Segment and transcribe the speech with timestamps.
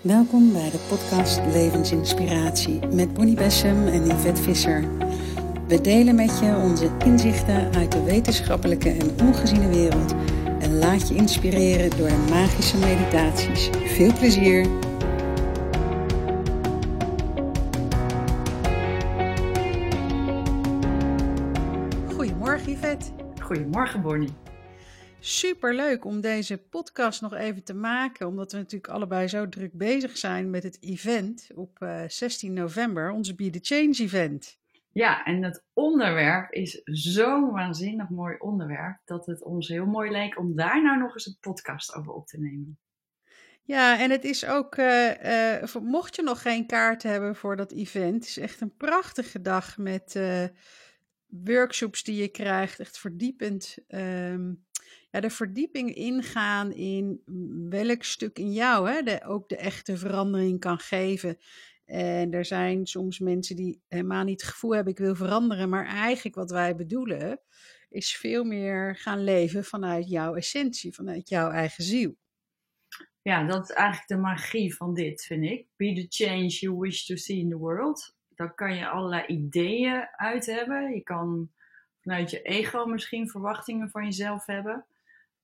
[0.00, 4.84] Welkom bij de podcast Levensinspiratie met Bonnie Bessem en Yvette Visser.
[5.68, 10.14] We delen met je onze inzichten uit de wetenschappelijke en ongeziene wereld
[10.60, 13.70] en laat je inspireren door de magische meditaties.
[13.84, 14.66] Veel plezier!
[22.14, 23.06] Goedemorgen Yvette.
[23.42, 24.32] Goedemorgen Bonnie.
[25.26, 29.72] Super leuk om deze podcast nog even te maken, omdat we natuurlijk allebei zo druk
[29.72, 34.58] bezig zijn met het event op uh, eh, 16 november, onze Be the Change event.
[34.92, 40.38] Ja, en het onderwerp is zo'n waanzinnig mooi onderwerp dat het ons heel mooi leek
[40.38, 42.78] om daar nou nog eens een podcast over op te nemen.
[43.62, 47.72] Ja, en het is ook, uh, uh, mocht je nog geen kaart hebben voor dat
[47.72, 50.18] event, het is echt een prachtige dag met
[51.26, 53.76] workshops die je krijgt, echt verdiepend.
[53.88, 54.65] Um,
[55.10, 57.22] ja, de verdieping ingaan in
[57.70, 61.38] welk stuk in jou hè, de, ook de echte verandering kan geven.
[61.84, 65.68] En er zijn soms mensen die helemaal niet het gevoel hebben, ik wil veranderen.
[65.68, 67.40] Maar eigenlijk wat wij bedoelen,
[67.88, 72.16] is veel meer gaan leven vanuit jouw essentie, vanuit jouw eigen ziel.
[73.22, 75.66] Ja, dat is eigenlijk de magie van dit, vind ik.
[75.76, 78.16] Be the change you wish to see in the world.
[78.34, 80.94] Daar kan je allerlei ideeën uit hebben.
[80.94, 81.50] Je kan
[82.00, 84.86] vanuit je ego misschien verwachtingen van jezelf hebben.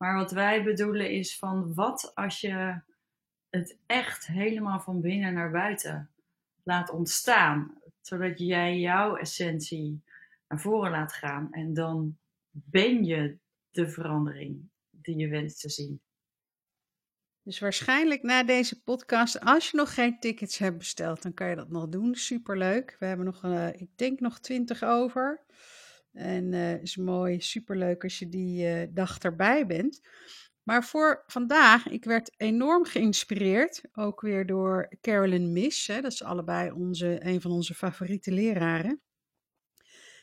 [0.03, 2.81] Maar wat wij bedoelen is van wat als je
[3.51, 6.11] het echt helemaal van binnen naar buiten
[6.63, 7.79] laat ontstaan.
[8.01, 10.03] Zodat jij jouw essentie
[10.49, 11.53] naar voren laat gaan.
[11.53, 12.19] En dan
[12.51, 13.39] ben je
[13.71, 16.01] de verandering die je wenst te zien.
[17.43, 21.57] Dus waarschijnlijk na deze podcast, als je nog geen tickets hebt besteld, dan kan je
[21.57, 22.15] dat nog doen.
[22.15, 22.97] Superleuk.
[22.99, 25.45] We hebben nog, uh, ik denk nog twintig over.
[26.13, 30.01] En uh, is mooi, superleuk als je die uh, dag erbij bent.
[30.63, 35.87] Maar voor vandaag, ik werd enorm geïnspireerd, ook weer door Carolyn Miss.
[35.87, 39.01] Hè, dat is allebei onze, een van onze favoriete leraren.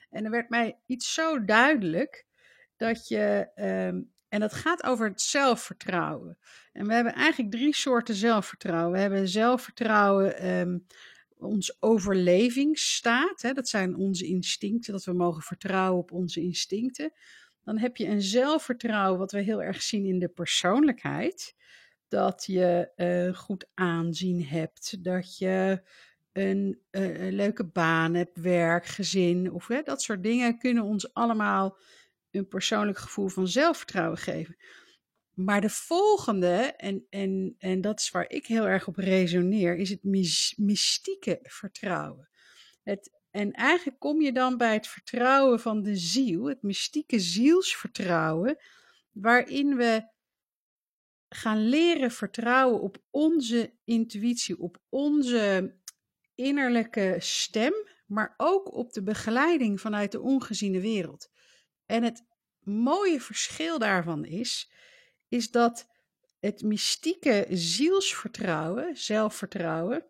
[0.10, 2.26] En er werd mij iets zo duidelijk
[2.76, 6.38] dat je, um, en dat gaat over het zelfvertrouwen.
[6.72, 8.92] En we hebben eigenlijk drie soorten zelfvertrouwen.
[8.92, 10.86] We hebben zelfvertrouwen um,
[11.42, 13.42] ons overlevingsstaat.
[13.42, 17.12] Hè, dat zijn onze instincten, dat we mogen vertrouwen op onze instincten.
[17.64, 21.56] Dan heb je een zelfvertrouwen, wat we heel erg zien in de persoonlijkheid.
[22.08, 25.82] Dat je goed aanzien hebt, dat je
[26.32, 31.14] een, uh, een, leuke baan hebt, werk, gezin of hè, dat soort dingen kunnen ons
[31.14, 31.78] allemaal
[32.32, 34.56] een persoonlijk gevoel van zelfvertrouwen geven.
[35.46, 39.90] Maar de volgende, en, en, en dat is waar ik heel erg op resoneer, is
[39.90, 40.04] het
[40.58, 42.30] mystieke vertrouwen.
[42.84, 48.58] Het, en eigenlijk kom je dan bij het vertrouwen van de ziel, het mystieke zielsvertrouwen,
[49.12, 50.08] waarin we
[51.30, 55.76] gaan leren vertrouwen op onze intuïtie, op onze
[56.36, 57.74] innerlijke stem,
[58.06, 61.32] maar ook op de begeleiding vanuit de ongeziene wereld.
[61.86, 62.26] En het
[62.60, 64.78] mooie verschil daarvan is
[65.30, 65.88] is dat
[66.40, 70.06] het mystieke zielsvertrouwen, zelfvertrouwen,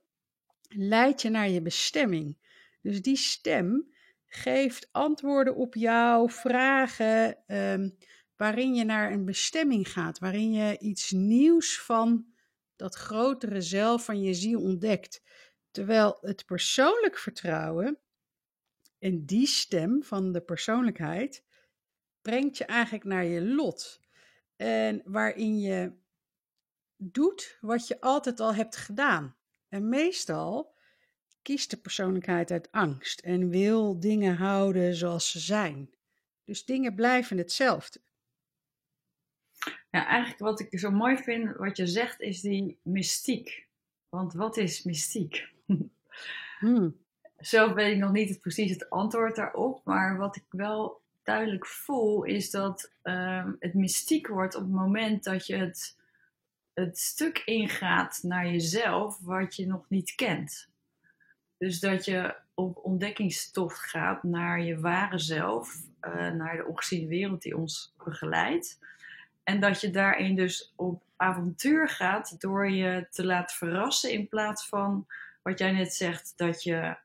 [0.67, 2.37] leidt je naar je bestemming.
[2.81, 3.93] Dus die stem
[4.25, 7.97] geeft antwoorden op jouw vragen, um,
[8.35, 12.25] waarin je naar een bestemming gaat, waarin je iets nieuws van
[12.75, 15.21] dat grotere zelf van je ziel ontdekt.
[15.71, 17.99] Terwijl het persoonlijk vertrouwen
[18.99, 21.43] en die stem van de persoonlijkheid
[22.21, 23.98] brengt je eigenlijk naar je lot.
[24.61, 25.91] En waarin je
[26.95, 29.35] doet wat je altijd al hebt gedaan.
[29.69, 30.75] En meestal
[31.41, 35.89] kiest de persoonlijkheid uit angst en wil dingen houden zoals ze zijn.
[36.43, 38.01] Dus dingen blijven hetzelfde.
[39.89, 43.67] Ja, eigenlijk wat ik zo mooi vind, wat je zegt, is die mystiek.
[44.09, 45.49] Want wat is mystiek?
[46.59, 46.97] Hmm.
[47.37, 52.23] Zelf weet ik nog niet precies het antwoord daarop, maar wat ik wel duidelijk voel,
[52.23, 55.97] is dat ehm, het mystiek wordt op het moment dat je het,
[56.73, 60.69] het stuk ingaat naar jezelf wat je nog niet kent.
[61.57, 67.41] Dus dat je op ontdekkingstocht gaat naar je ware zelf, uh, naar de ongeziene wereld
[67.41, 68.79] die ons begeleidt.
[69.43, 74.67] En dat je daarin dus op avontuur gaat door je te laten verrassen in plaats
[74.67, 75.07] van
[75.41, 76.97] wat jij net zegt, dat je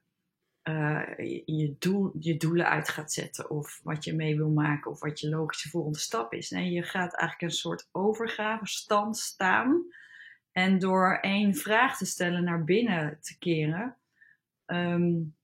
[0.65, 1.03] uh,
[1.45, 5.21] je, doel, je doelen uit gaat zetten of wat je mee wil maken of wat
[5.21, 6.51] je logische volgende stap is.
[6.51, 9.85] Nee, je gaat eigenlijk een soort overgave, stand staan
[10.53, 13.97] en door één vraag te stellen naar binnen te keren,
[14.67, 15.37] um,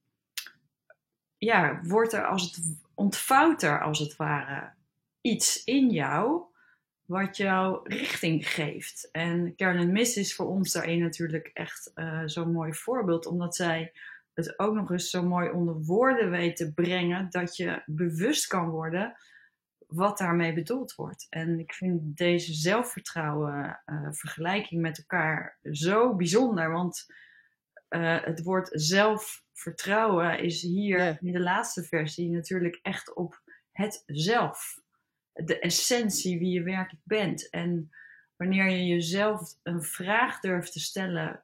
[1.37, 4.73] ja, wordt er als het ontvouwt er als het ware
[5.21, 6.43] iets in jou
[7.05, 9.09] wat jou richting geeft.
[9.11, 13.93] En Carolyn Miss is voor ons daarin natuurlijk echt uh, zo'n mooi voorbeeld, omdat zij
[14.33, 18.69] het ook nog eens zo mooi onder woorden weet te brengen dat je bewust kan
[18.69, 19.15] worden
[19.91, 21.27] wat daarmee bedoeld wordt.
[21.29, 27.05] En ik vind deze zelfvertrouwen uh, vergelijking met elkaar zo bijzonder, want
[27.89, 33.41] uh, het woord zelfvertrouwen is hier in de laatste versie natuurlijk echt op
[33.71, 34.79] het zelf.
[35.33, 37.49] De essentie wie je werkelijk bent.
[37.49, 37.89] En
[38.35, 41.43] wanneer je jezelf een vraag durft te stellen,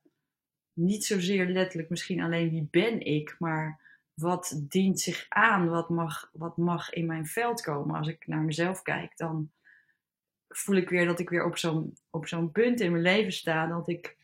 [0.78, 3.82] niet zozeer letterlijk misschien alleen wie ben ik, maar
[4.14, 7.96] wat dient zich aan, wat mag, wat mag in mijn veld komen.
[7.96, 9.52] Als ik naar mezelf kijk, dan
[10.48, 13.68] voel ik weer dat ik weer op zo'n, op zo'n punt in mijn leven sta
[13.68, 14.18] dat ik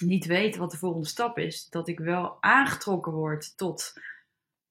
[0.00, 1.68] niet weet wat de volgende stap is.
[1.68, 3.92] Dat ik wel aangetrokken word tot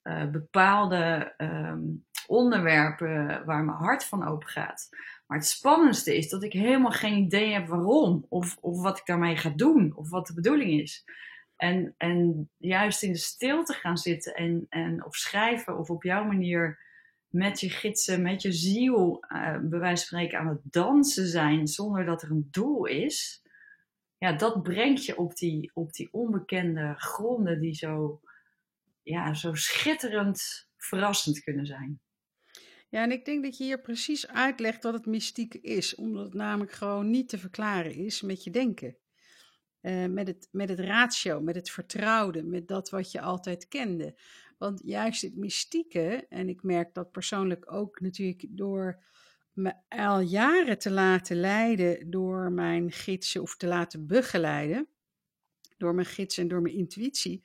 [0.04, 4.90] uh, bepaalde um, onderwerpen waar mijn hart van open gaat.
[5.25, 8.25] Maar het spannendste is dat ik helemaal geen idee heb waarom.
[8.30, 9.95] Of, of wat ik daarmee ga doen.
[9.95, 11.04] Of wat de bedoeling is.
[11.56, 16.24] En, en juist in de stilte gaan zitten en, en of schrijven of op jouw
[16.24, 16.83] manier
[17.36, 21.68] met je gidsen, met je ziel, uh, bij wijze van spreken, aan het dansen zijn
[21.68, 23.44] zonder dat er een doel is.
[24.18, 28.21] Ja, dat brengt je op die, op die onbekende gronden die zo,
[29.01, 32.00] ja, zo schitterend verrassend kunnen zijn.
[32.95, 36.33] Ja, en ik denk dat je hier precies uitlegt wat het mystiek is, omdat het
[36.33, 38.97] namelijk gewoon niet te verklaren is met je denken.
[39.81, 44.19] Uh, met, het, met het ratio, met het vertrouwde, met dat wat je altijd kende.
[44.57, 49.03] Want juist het mystieke, en ik merk dat persoonlijk ook natuurlijk door
[49.53, 54.88] me al jaren te laten leiden door mijn gidsen of te laten begeleiden,
[55.77, 57.44] door mijn gids en door mijn intuïtie,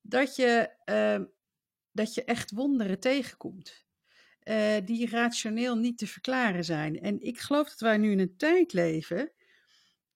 [0.00, 1.26] dat je, uh,
[1.92, 3.88] dat je echt wonderen tegenkomt.
[4.44, 7.00] Uh, die rationeel niet te verklaren zijn.
[7.00, 9.30] En ik geloof dat wij nu in een tijd leven.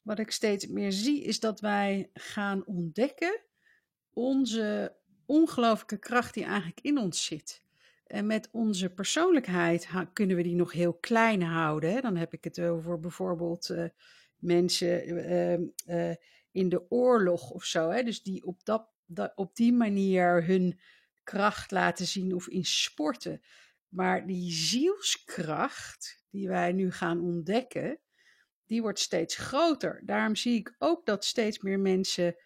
[0.03, 3.41] Wat ik steeds meer zie, is dat wij gaan ontdekken
[4.13, 7.63] onze ongelooflijke kracht die eigenlijk in ons zit.
[8.07, 11.93] En met onze persoonlijkheid kunnen we die nog heel klein houden.
[11.93, 12.01] Hè?
[12.01, 13.85] Dan heb ik het over bijvoorbeeld uh,
[14.39, 15.59] mensen uh,
[16.09, 16.15] uh,
[16.51, 17.91] in de oorlog of zo.
[17.91, 18.03] Hè?
[18.03, 20.81] Dus die op, dat, op die manier hun
[21.23, 23.43] kracht laten zien of in sporten.
[23.95, 28.01] Maar die zielskracht die wij nu gaan ontdekken,
[28.67, 30.01] die wordt steeds groter.
[30.05, 32.37] Daarom zie ik ook dat steeds meer mensen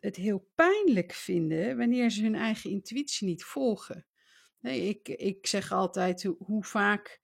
[0.00, 4.06] het heel pijnlijk vinden wanneer ze hun eigen intuïtie niet volgen.
[4.62, 7.20] Ik, ik zeg altijd, hoe vaak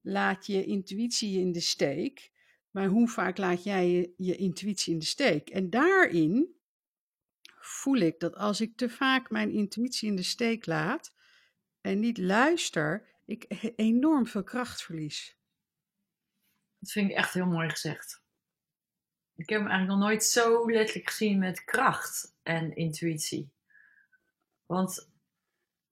[0.00, 2.32] laat je intuïtie in de steek,
[2.70, 5.48] maar hoe vaak laat jij je intuïtie in de steek?
[5.50, 6.54] En daarin
[7.60, 11.14] voel ik dat als ik te vaak mijn intuïtie in de steek laat
[11.80, 15.36] en niet luister, ik enorm veel kracht verlies.
[16.78, 18.22] Dat vind ik echt heel mooi gezegd.
[19.34, 23.50] Ik heb hem eigenlijk nog nooit zo letterlijk gezien met kracht en intuïtie.
[24.66, 25.10] Want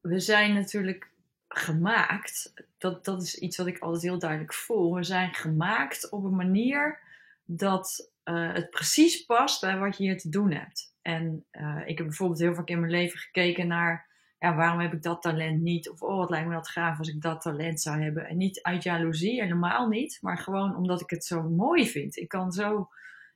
[0.01, 1.11] we zijn natuurlijk
[1.49, 4.95] gemaakt, dat, dat is iets wat ik altijd heel duidelijk voel.
[4.95, 7.01] We zijn gemaakt op een manier
[7.45, 10.95] dat uh, het precies past bij wat je hier te doen hebt.
[11.03, 14.14] En uh, ik heb bijvoorbeeld heel vaak in mijn leven gekeken naar
[14.45, 15.91] ja, waarom heb ik dat talent niet?
[15.91, 18.27] Of oh, wat lijkt me dat gaaf als ik dat talent zou hebben.
[18.27, 20.19] En niet uit jaloezie, helemaal niet.
[20.21, 22.17] Maar gewoon omdat ik het zo mooi vind.
[22.17, 22.89] Ik kan, zo,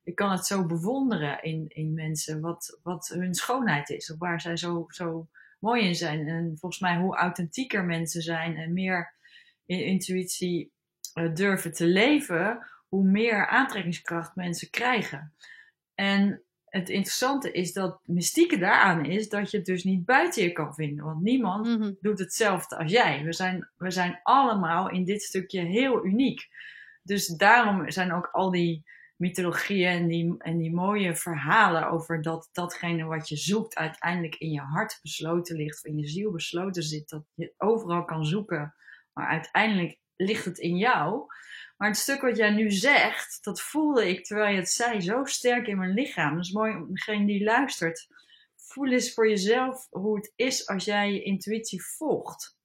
[0.03, 4.13] ik kan het zo bewonderen in, in mensen, wat, wat hun schoonheid is.
[4.13, 5.29] Of waar zij zo, zo
[5.59, 6.29] mooi in zijn.
[6.29, 9.15] En volgens mij hoe authentieker mensen zijn en meer
[9.67, 10.73] in intuïtie
[11.15, 15.35] uh, durven te leven, hoe meer aantrekkingskracht mensen krijgen.
[15.95, 20.53] En het interessante is dat mystieke daaraan is dat je het dus niet buiten je
[20.53, 21.05] kan vinden.
[21.05, 21.97] Want niemand mm-hmm.
[22.01, 23.25] doet hetzelfde als jij.
[23.25, 26.49] We zijn, we zijn allemaal in dit stukje heel uniek.
[27.03, 28.85] Dus daarom zijn ook al die
[29.17, 34.51] mythologieën en die, en die mooie verhalen over dat datgene wat je zoekt uiteindelijk in
[34.51, 38.75] je hart besloten ligt, of in je ziel besloten zit, dat je overal kan zoeken,
[39.13, 41.27] maar uiteindelijk ligt het in jou.
[41.79, 45.25] Maar het stuk wat jij nu zegt, dat voelde ik terwijl je het zei zo
[45.25, 46.35] sterk in mijn lichaam.
[46.35, 48.09] Dat is mooi om degene die luistert.
[48.57, 52.57] Voel eens voor jezelf hoe het is als jij je intuïtie volgt.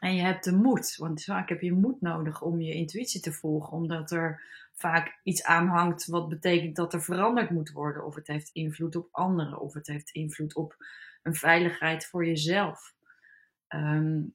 [0.00, 3.32] En je hebt de moed, want vaak heb je moed nodig om je intuïtie te
[3.32, 4.42] volgen, omdat er
[4.72, 8.04] vaak iets aanhangt wat betekent dat er veranderd moet worden.
[8.04, 10.76] Of het heeft invloed op anderen, of het heeft invloed op
[11.22, 12.94] een veiligheid voor jezelf.
[13.68, 14.34] Um,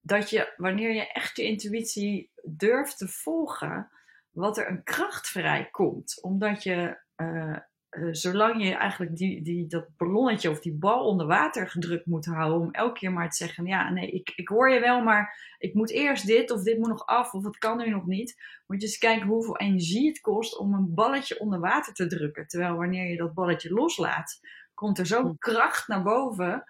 [0.00, 3.90] dat je, wanneer je echt je intuïtie durft te volgen,
[4.30, 6.22] wat er een kracht vrijkomt.
[6.22, 7.56] Omdat je uh,
[7.96, 12.26] eh, zolang je eigenlijk die, die, dat ballonnetje of die bal onder water gedrukt moet
[12.26, 15.54] houden, om elke keer maar te zeggen: Ja, nee, ik, ik hoor je wel, maar
[15.58, 18.42] ik moet eerst dit of dit moet nog af of het kan nu nog niet.
[18.66, 22.46] Moet je eens kijken hoeveel energie het kost om een balletje onder water te drukken.
[22.46, 24.40] Terwijl wanneer je dat balletje loslaat,
[24.74, 25.38] komt er zo'n hm.
[25.38, 26.64] kracht naar boven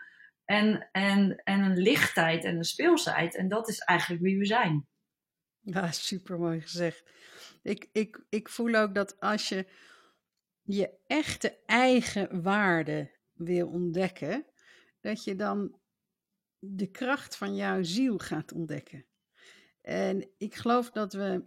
[0.47, 3.37] en, en, en een lichtheid en een speelsheid.
[3.37, 4.87] En dat is eigenlijk wie we zijn.
[5.61, 7.11] Ja, super mooi gezegd.
[7.63, 9.67] Ik, ik, ik voel ook dat als je
[10.63, 14.47] je echte eigen waarde wil ontdekken,
[15.01, 15.79] dat je dan
[16.59, 19.07] de kracht van jouw ziel gaat ontdekken.
[19.83, 21.45] En ik geloof dat we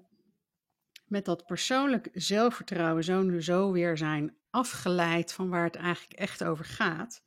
[1.06, 6.66] met dat persoonlijk zelfvertrouwen zo, zo weer zijn afgeleid van waar het eigenlijk echt over
[6.66, 7.24] gaat.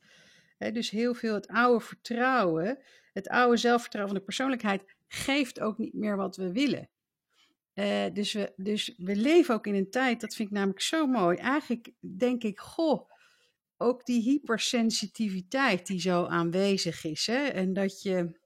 [0.71, 2.79] Dus heel veel het oude vertrouwen,
[3.13, 6.89] het oude zelfvertrouwen van de persoonlijkheid, geeft ook niet meer wat we willen.
[7.73, 11.07] Uh, dus, we, dus we leven ook in een tijd, dat vind ik namelijk zo
[11.07, 11.37] mooi.
[11.37, 13.09] Eigenlijk denk ik, goh,
[13.77, 17.27] ook die hypersensitiviteit die zo aanwezig is.
[17.27, 17.43] Hè?
[17.45, 18.39] En dat je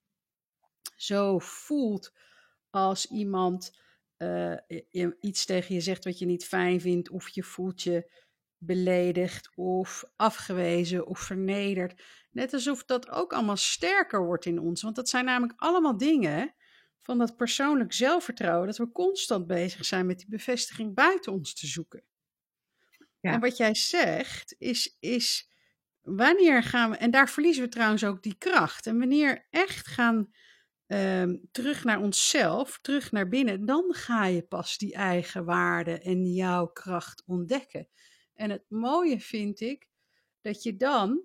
[0.96, 2.14] zo voelt
[2.70, 3.80] als iemand
[4.18, 4.58] uh,
[5.20, 8.12] iets tegen je zegt wat je niet fijn vindt, of je voelt je
[8.58, 12.02] beledigd of afgewezen of vernederd.
[12.32, 14.82] Net alsof dat ook allemaal sterker wordt in ons.
[14.82, 16.56] Want dat zijn namelijk allemaal dingen
[17.02, 21.68] van dat persoonlijk zelfvertrouwen, dat we constant bezig zijn met die bevestiging buiten ons te
[21.68, 22.04] zoeken.
[23.20, 23.32] Ja.
[23.32, 25.52] En wat jij zegt, is, is
[26.02, 28.88] wanneer gaan we, en daar verliezen we trouwens ook die kracht.
[28.88, 30.34] En wanneer echt gaan
[30.88, 36.26] ehm, terug naar onszelf, terug naar binnen, dan ga je pas die eigen waarde en
[36.26, 37.88] jouw kracht ontdekken.
[38.38, 39.88] En het mooie vind ik
[40.42, 41.22] dat je dan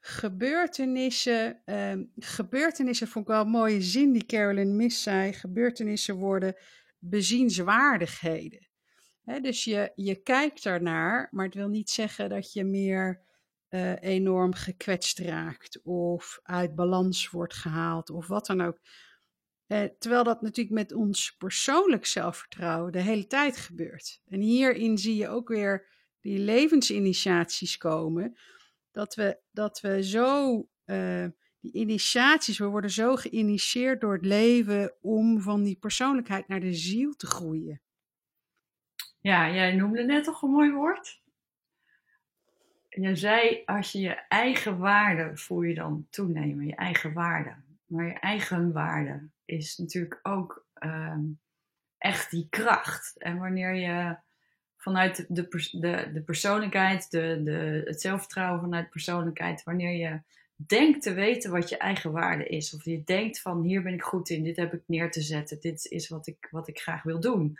[0.00, 6.56] gebeurtenissen, uh, gebeurtenissen vond ik wel een mooie zin die Carolyn Miss zei, gebeurtenissen worden
[6.98, 8.68] bezienswaardigheden.
[9.42, 13.24] dus je, je kijkt ernaar, maar het wil niet zeggen dat je meer
[13.70, 18.78] uh, enorm gekwetst raakt of uit balans wordt gehaald of wat dan ook.
[19.66, 24.20] Uh, terwijl dat natuurlijk met ons persoonlijk zelfvertrouwen de hele tijd gebeurt.
[24.26, 25.95] En hierin zie je ook weer
[26.26, 28.36] die levensinitiaties komen
[28.90, 31.26] dat we, dat we zo, uh,
[31.60, 36.72] die initiaties, we worden zo geïnitieerd door het leven om van die persoonlijkheid naar de
[36.72, 37.80] ziel te groeien.
[39.20, 41.22] Ja, jij noemde net toch een mooi woord.
[42.88, 47.56] Je zei, als je je eigen waarde voel je dan toenemen, je eigen waarde.
[47.86, 51.18] Maar je eigen waarde is natuurlijk ook uh,
[51.98, 53.18] echt die kracht.
[53.18, 54.24] En wanneer je
[54.86, 60.20] vanuit de, de, de persoonlijkheid, de, de, het zelfvertrouwen vanuit persoonlijkheid, wanneer je
[60.56, 62.74] denkt te weten wat je eigen waarde is.
[62.74, 65.60] Of je denkt van hier ben ik goed in, dit heb ik neer te zetten,
[65.60, 67.58] dit is wat ik, wat ik graag wil doen.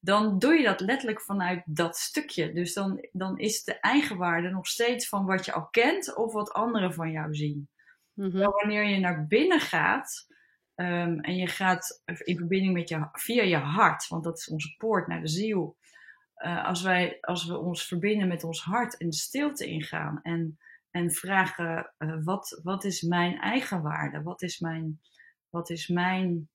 [0.00, 2.52] Dan doe je dat letterlijk vanuit dat stukje.
[2.52, 6.52] Dus dan, dan is de eigenwaarde nog steeds van wat je al kent of wat
[6.52, 7.68] anderen van jou zien.
[8.14, 10.26] Mm wanneer je naar binnen gaat
[10.74, 14.74] um, en je gaat in verbinding met je, via je hart, want dat is onze
[14.76, 15.76] poort naar de ziel,
[16.44, 20.58] uh, als, wij, als we ons verbinden met ons hart en de stilte ingaan en,
[20.90, 24.22] en vragen: uh, wat, wat is mijn eigen waarde?
[24.22, 25.00] Wat is mijn.
[25.50, 26.48] Wat is mijn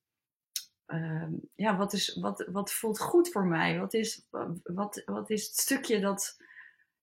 [0.88, 3.80] uh, ja, wat, is, wat, wat voelt goed voor mij?
[3.80, 4.28] Wat is,
[4.64, 6.38] wat, wat is het stukje dat,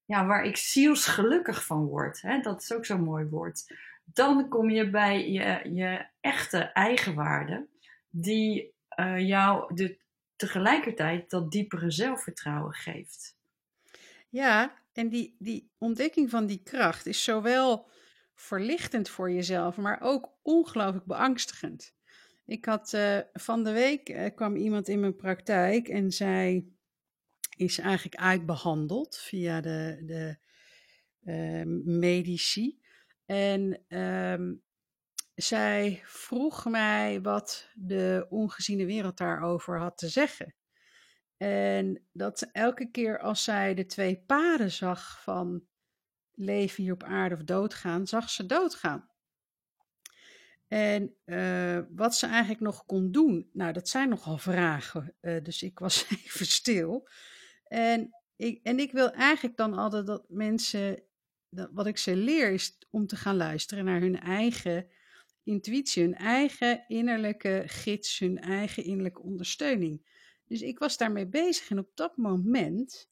[0.05, 2.21] ja, waar ik zielsgelukkig van word?
[2.21, 2.39] Hè?
[2.39, 3.75] Dat is ook zo'n mooi woord.
[4.03, 7.67] Dan kom je bij je, je echte eigenwaarde,
[8.09, 9.97] die uh, jou de,
[10.43, 13.37] tegelijkertijd dat diepere zelfvertrouwen geeft.
[14.29, 17.89] Ja, en die, die ontdekking van die kracht is zowel
[18.35, 21.93] verlichtend voor jezelf, maar ook ongelooflijk beangstigend.
[22.45, 26.65] Ik had uh, van de week uh, kwam iemand in mijn praktijk en zij
[27.55, 30.37] is eigenlijk uitbehandeld via de, de
[31.23, 32.79] uh, medici.
[33.25, 34.61] En um,
[35.35, 40.55] zij vroeg mij wat de ongeziene wereld daarover had te zeggen.
[41.37, 45.63] En dat elke keer als zij de twee paden zag van
[46.31, 49.11] leven hier op aarde of doodgaan, zag ze doodgaan.
[50.67, 55.15] En uh, wat ze eigenlijk nog kon doen, nou, dat zijn nogal vragen.
[55.21, 57.09] Uh, dus ik was even stil.
[57.67, 61.03] En ik, en ik wil eigenlijk dan altijd dat mensen,
[61.49, 64.87] dat, wat ik ze leer, is om te gaan luisteren naar hun eigen
[65.43, 70.11] intuïtie, hun eigen innerlijke gids, hun eigen innerlijke ondersteuning.
[70.47, 73.11] Dus ik was daarmee bezig en op dat moment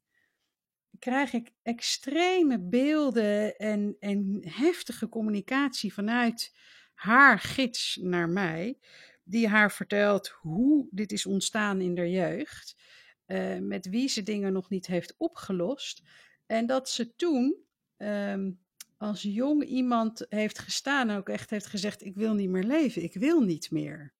[1.00, 6.56] krijg ik extreme beelden en, en heftige communicatie vanuit
[6.94, 8.80] haar gids naar mij,
[9.24, 12.76] die haar vertelt hoe dit is ontstaan in de jeugd,
[13.28, 16.02] uh, met wie ze dingen nog niet heeft opgelost.
[16.46, 17.56] En dat ze toen
[17.98, 18.52] ehm,
[19.02, 23.04] als jong iemand heeft gestaan en ook echt heeft gezegd: Ik wil niet meer leven,
[23.04, 24.14] ik wil niet meer.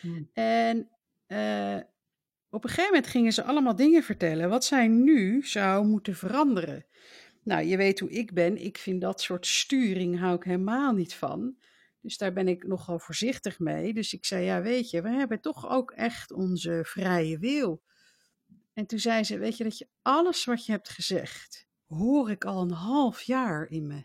[0.00, 0.30] Hmm.
[0.32, 0.90] En
[1.26, 1.80] uh,
[2.50, 6.86] op een gegeven moment gingen ze allemaal dingen vertellen wat zij nu zou moeten veranderen.
[7.42, 8.56] Nou, je weet hoe ik ben.
[8.64, 11.56] Ik vind dat soort sturing hou ik helemaal niet van.
[12.00, 13.94] Dus daar ben ik nogal voorzichtig mee.
[13.94, 17.82] Dus ik zei, ja, weet je, we hebben toch ook echt onze vrije wil.
[18.72, 22.44] En toen zei ze, weet je, dat je alles wat je hebt gezegd, hoor ik
[22.44, 24.04] al een half jaar in me.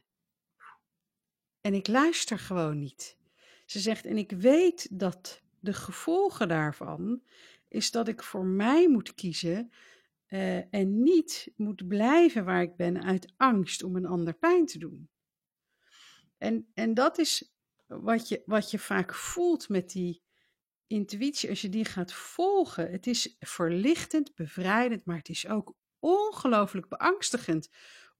[1.61, 3.17] En ik luister gewoon niet.
[3.65, 7.21] Ze zegt, en ik weet dat de gevolgen daarvan
[7.67, 9.71] is dat ik voor mij moet kiezen
[10.29, 14.77] uh, en niet moet blijven waar ik ben uit angst om een ander pijn te
[14.77, 15.09] doen.
[16.37, 17.53] En, en dat is
[17.87, 20.21] wat je, wat je vaak voelt met die
[20.87, 22.91] intuïtie, als je die gaat volgen.
[22.91, 25.75] Het is verlichtend, bevrijdend, maar het is ook
[26.05, 27.69] ongelooflijk beangstigend,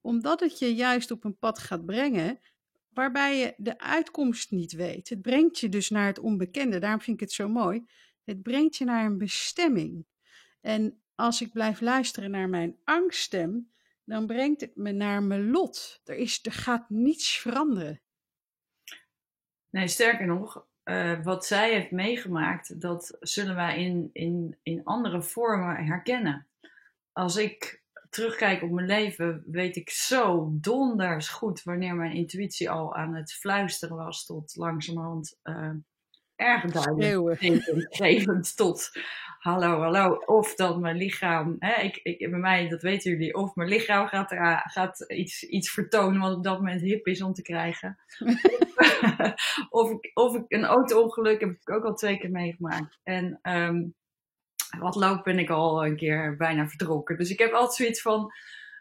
[0.00, 2.40] omdat het je juist op een pad gaat brengen
[2.88, 5.08] waarbij je de uitkomst niet weet.
[5.08, 6.78] Het brengt je dus naar het onbekende.
[6.78, 7.86] Daarom vind ik het zo mooi.
[8.24, 10.06] Het brengt je naar een bestemming.
[10.60, 13.70] En als ik blijf luisteren naar mijn angststem,
[14.04, 16.00] dan brengt het me naar mijn lot.
[16.04, 18.00] Er, is, er gaat niets veranderen.
[19.70, 25.22] Nee, sterker nog, uh, wat zij heeft meegemaakt, dat zullen wij in, in, in andere
[25.22, 26.46] vormen herkennen.
[27.16, 32.94] Als ik terugkijk op mijn leven, weet ik zo donders goed wanneer mijn intuïtie al
[32.94, 35.70] aan het fluisteren was tot langzamerhand uh,
[36.34, 38.90] erg duidelijk tot
[39.38, 40.14] hallo, hallo.
[40.14, 44.06] Of dat mijn lichaam, hè, ik, ik, bij mij, dat weten jullie, of mijn lichaam
[44.06, 47.98] gaat, er, gaat iets, iets vertonen wat op dat moment hip is om te krijgen.
[49.80, 52.98] of, ik, of ik een auto-ongeluk heb ik ook al twee keer meegemaakt.
[53.02, 53.94] En um,
[54.78, 57.16] wat loop ben ik al een keer bijna verdronken.
[57.16, 58.32] Dus ik heb altijd zoiets van,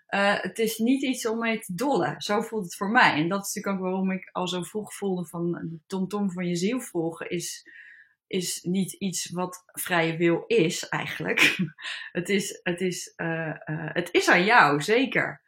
[0.09, 2.21] uh, het is niet iets om mee te dollen.
[2.21, 3.13] Zo voelt het voor mij.
[3.13, 6.47] En dat is natuurlijk ook waarom ik al zo vroeg voelde van de tomtom van
[6.47, 7.63] je ziel volgen is
[8.27, 11.57] is niet iets wat vrije wil is eigenlijk.
[12.11, 15.41] het, is, het, is, uh, uh, het is aan jou, zeker.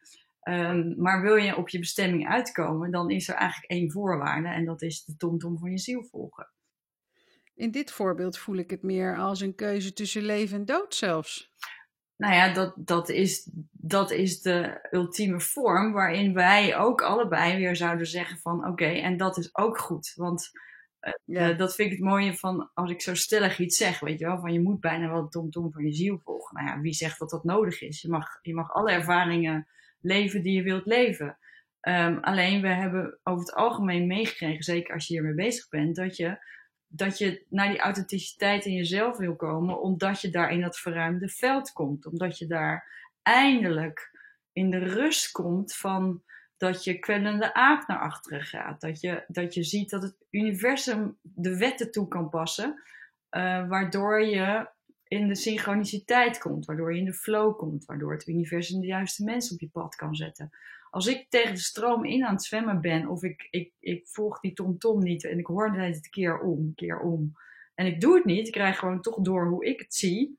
[0.43, 4.65] Um, maar wil je op je bestemming uitkomen, dan is er eigenlijk één voorwaarde en
[4.65, 6.51] dat is de tomtom van je ziel volgen.
[7.57, 11.51] In dit voorbeeld voel ik het meer als een keuze tussen leven en dood zelfs.
[12.15, 17.75] Nou ja, dat, dat, is, dat is de ultieme vorm waarin wij ook allebei weer
[17.75, 20.13] zouden zeggen van oké, en dat is ook goed.
[20.15, 20.51] Want
[21.25, 21.49] ja.
[21.49, 24.25] Uh, dat vind ik het mooie van als ik zo stellig iets zeg, weet je
[24.25, 26.55] wel, van je moet bijna wel de tomtom van je ziel volgen.
[26.55, 28.01] Nou ja, wie zegt dat dat nodig is?
[28.01, 29.67] Je mag, je mag alle ervaringen
[29.99, 31.37] leven die je wilt leven.
[31.81, 36.15] Um, alleen we hebben over het algemeen meegekregen, zeker als je hiermee bezig bent, dat
[36.15, 36.37] je,
[36.87, 41.29] dat je naar die authenticiteit in jezelf wil komen, omdat je daar in dat verruimde
[41.29, 42.05] veld komt.
[42.05, 44.11] Omdat je daar eindelijk
[44.53, 46.21] in de rust komt van
[46.57, 48.81] dat je kwellende aap naar achteren gaat.
[48.81, 52.81] Dat je, dat je ziet dat het universum de wetten toe kan passen,
[53.31, 54.69] uh, waardoor je
[55.07, 59.23] in de synchroniciteit komt, waardoor je in de flow komt, waardoor het universum de juiste
[59.23, 60.49] mensen op je pad kan zetten.
[60.89, 64.39] Als ik tegen de stroom in aan het zwemmen ben, of ik, ik, ik volg
[64.39, 67.33] die tom-tom niet en ik hoor het keer om, keer om,
[67.75, 70.37] en ik doe het niet, ik krijg gewoon toch door hoe ik het zie,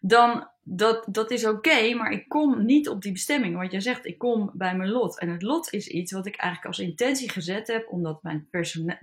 [0.00, 3.56] dan dat, dat is oké, maar ik kom niet op die bestemming.
[3.56, 5.18] Want jij zegt, ik kom bij mijn lot.
[5.18, 8.48] En het lot is iets wat ik eigenlijk als intentie gezet heb, omdat mijn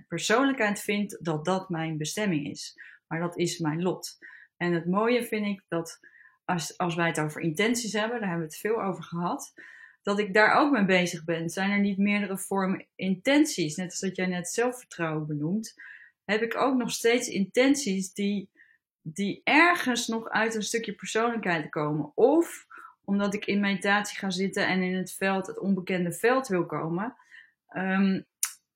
[0.08, 2.74] persoonlijkheid vindt dat dat mijn bestemming is.
[3.06, 4.18] Maar dat is mijn lot.
[4.56, 5.98] En het mooie vind ik dat
[6.44, 9.52] als, als wij het over intenties hebben, daar hebben we het veel over gehad,
[10.06, 11.50] dat ik daar ook mee bezig ben.
[11.50, 13.76] Zijn er niet meerdere vormen intenties?
[13.76, 15.74] Net als dat jij net zelfvertrouwen benoemt,
[16.24, 18.48] heb ik ook nog steeds intenties die
[19.02, 22.12] die ergens nog uit een stukje persoonlijkheid komen.
[22.14, 22.66] Of
[23.04, 27.16] omdat ik in meditatie ga zitten en in het veld, het onbekende veld wil komen.
[27.76, 28.26] Um,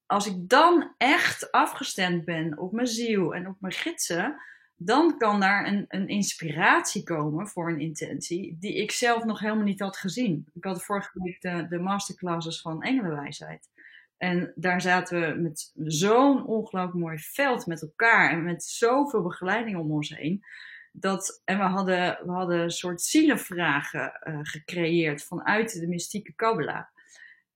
[0.07, 4.40] als ik dan echt afgestemd ben op mijn ziel en op mijn gidsen,
[4.83, 9.64] dan kan daar een, een inspiratie komen voor een intentie die ik zelf nog helemaal
[9.64, 10.47] niet had gezien.
[10.55, 13.69] Ik had vorige week de, masterclasses van Engelenwijsheid.
[14.16, 19.77] En daar zaten we met zo'n ongelooflijk mooi veld met elkaar en met zoveel begeleiding
[19.77, 20.45] om ons heen.
[20.93, 26.85] Dat, en we hadden, we hadden een soort zielenvragen uh, gecreëerd vanuit de mystieke Kabbalah.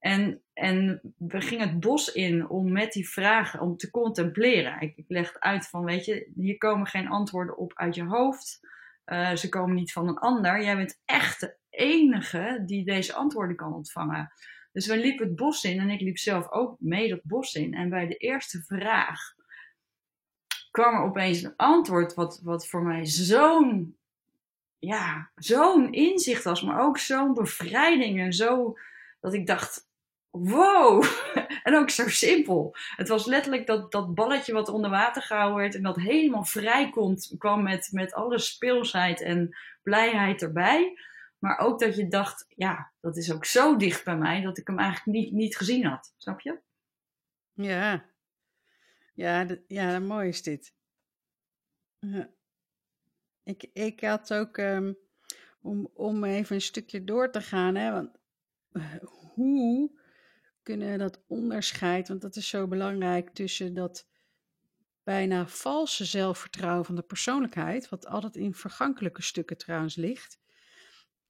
[0.05, 4.81] En, en we gingen het bos in om met die vragen, om te contempleren.
[4.81, 8.61] Ik, ik leg uit van, weet je, hier komen geen antwoorden op uit je hoofd.
[9.07, 10.63] Uh, ze komen niet van een ander.
[10.63, 14.33] Jij bent echt de enige die deze antwoorden kan ontvangen.
[14.73, 17.75] Dus we liepen het bos in en ik liep zelf ook mee dat bos in.
[17.75, 19.21] En bij de eerste vraag
[20.71, 23.97] kwam er opeens een antwoord wat, wat voor mij zo'n
[24.79, 28.77] ja, zo'n inzicht was, maar ook zo'n bevrijding en zo
[29.25, 29.93] dat ik dacht,
[30.35, 31.05] wow,
[31.63, 32.77] en ook zo simpel.
[32.97, 36.91] Het was letterlijk dat, dat balletje wat onder water gehouden werd en dat helemaal vrij
[36.91, 40.99] komt, kwam met, met alle speelsheid en blijheid erbij.
[41.39, 44.67] Maar ook dat je dacht, ja, dat is ook zo dicht bij mij dat ik
[44.67, 46.15] hem eigenlijk niet, niet gezien had.
[46.17, 46.59] Snap je?
[47.53, 48.05] Ja,
[49.15, 50.75] ja, ja mooi is dit.
[53.43, 54.93] Ik, ik had ook, ehm,
[55.61, 58.19] om, om even een stukje door te gaan, hè, want
[58.73, 58.95] eh,
[59.35, 60.03] hoe
[60.65, 64.09] kunnen dat onderscheid, want dat is zo belangrijk, tussen dat
[65.03, 70.39] bijna valse zelfvertrouwen van de persoonlijkheid, wat altijd in vergankelijke stukken trouwens ligt,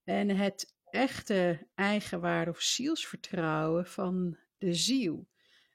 [0.04, 5.28] en het echte eigenwaarde of zielsvertrouwen van de ziel.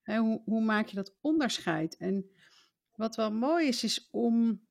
[0.04, 1.98] hoe, hoe maak je dat onderscheid?
[1.98, 2.32] En
[2.95, 4.67] wat wel mooi is, is om,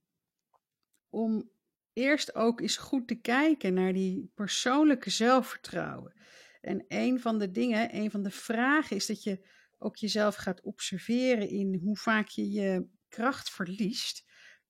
[1.09, 1.51] om
[1.93, 6.13] eerst ook eens goed te kijken naar die persoonlijke zelfvertrouwen.
[6.61, 9.47] En een van de dingen, een van de vragen is dat je
[9.79, 14.25] ook jezelf gaat observeren in hoe vaak je je kracht verliest,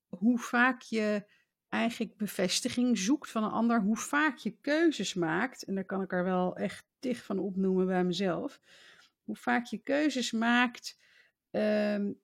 [0.09, 1.27] hoe vaak je
[1.69, 6.13] eigenlijk bevestiging zoekt van een ander, hoe vaak je keuzes maakt, en daar kan ik
[6.13, 8.61] er wel echt tig van opnoemen bij mezelf,
[9.25, 10.99] hoe vaak je keuzes maakt
[11.51, 12.21] um,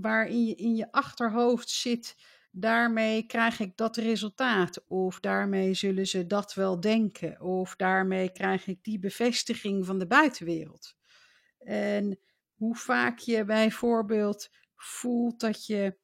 [0.00, 2.16] waarin je in je achterhoofd zit,
[2.50, 8.66] daarmee krijg ik dat resultaat, of daarmee zullen ze dat wel denken, of daarmee krijg
[8.66, 10.96] ik die bevestiging van de buitenwereld.
[11.58, 12.18] En
[12.54, 15.98] hoe vaak je bijvoorbeeld voelt dat je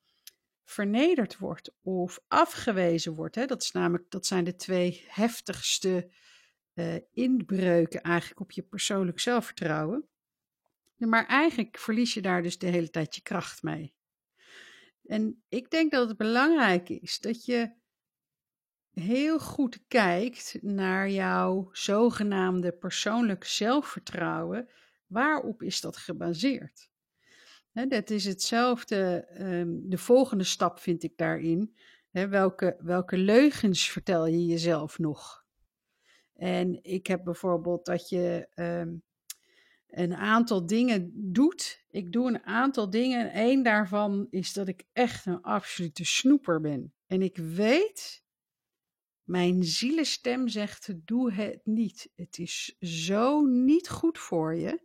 [0.64, 3.35] vernederd wordt of afgewezen wordt.
[3.35, 3.46] Hè?
[3.46, 6.11] Dat, is namelijk, dat zijn de twee heftigste
[6.74, 10.09] uh, inbreuken eigenlijk op je persoonlijk zelfvertrouwen.
[10.96, 13.95] Maar eigenlijk verlies je daar dus de hele tijd je kracht mee.
[15.07, 17.73] En ik denk dat het belangrijk is dat je
[18.90, 24.69] heel goed kijkt naar jouw zogenaamde persoonlijk zelfvertrouwen.
[25.07, 26.88] Waarop is dat gebaseerd?
[27.73, 31.77] dat is hetzelfde, ehm, de volgende stap vind ik daarin.
[32.11, 35.45] welke, welke leugens vertel je jezelf nog?
[36.35, 38.95] En ik heb bijvoorbeeld dat je ehm,
[39.88, 41.85] een aantal dingen doet.
[41.90, 46.61] Ik doe een aantal dingen en één daarvan is dat ik echt een absolute snoeper
[46.61, 46.92] ben.
[47.07, 48.25] En ik weet,
[49.25, 52.11] mijn zielenstem zegt, doe het niet.
[52.14, 54.81] Het is zo niet goed voor je.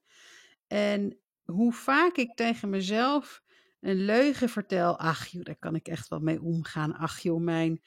[0.68, 3.44] En hoe vaak ik tegen mezelf
[3.80, 5.00] een leugen vertel.
[5.00, 6.96] Ach joh, daar kan ik echt wel mee omgaan.
[6.96, 7.82] Ach joh, mijn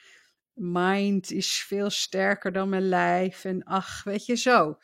[0.53, 3.45] mind is veel sterker dan mijn lijf.
[3.45, 4.79] En ach, weet je zo.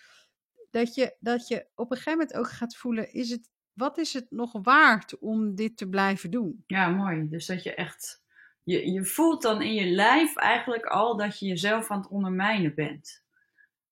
[0.71, 4.13] Dat je, dat je op een gegeven moment ook gaat voelen, is het, wat is
[4.13, 6.65] het nog waard om dit te blijven doen?
[6.67, 7.29] Ja, mooi.
[7.29, 8.23] Dus dat je echt,
[8.63, 12.75] je, je voelt dan in je lijf eigenlijk al dat je jezelf aan het ondermijnen
[12.75, 13.23] bent.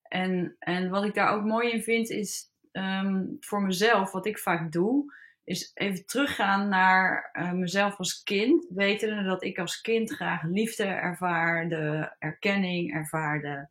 [0.02, 4.38] En, en wat ik daar ook mooi in vind, is Ehm, voor mezelf, wat ik
[4.38, 5.14] vaak doe,
[5.44, 8.66] is even teruggaan naar uh, mezelf als kind.
[8.68, 13.68] Wetende dat ik als kind graag liefde ervaarde, erkenning ervaarde.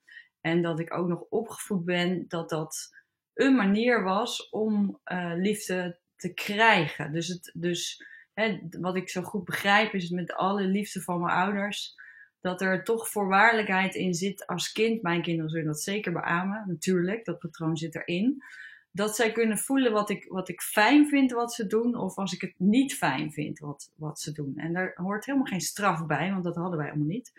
[0.48, 2.96] En dat ik ook nog opgevoed ben dat dat
[3.34, 7.12] een manier was om uh, liefde te krijgen.
[7.12, 11.38] Dus, het, dus hè, wat ik zo goed begrijp is met alle liefde van mijn
[11.38, 11.96] ouders.
[12.42, 15.02] Dat er toch voorwaardelijkheid in zit als kind.
[15.02, 17.26] Mijn kinderen zullen dat zeker beamen, natuurlijk.
[17.26, 18.44] Dat patroon zit erin
[18.92, 22.34] dat zij kunnen voelen wat ik, wat ik fijn vind wat ze doen, of als
[22.34, 24.54] ik het niet fijn vind wat, wat ze doen.
[24.58, 27.32] En daar hoort helemaal geen straf bij, want dat hadden wij allemaal niet.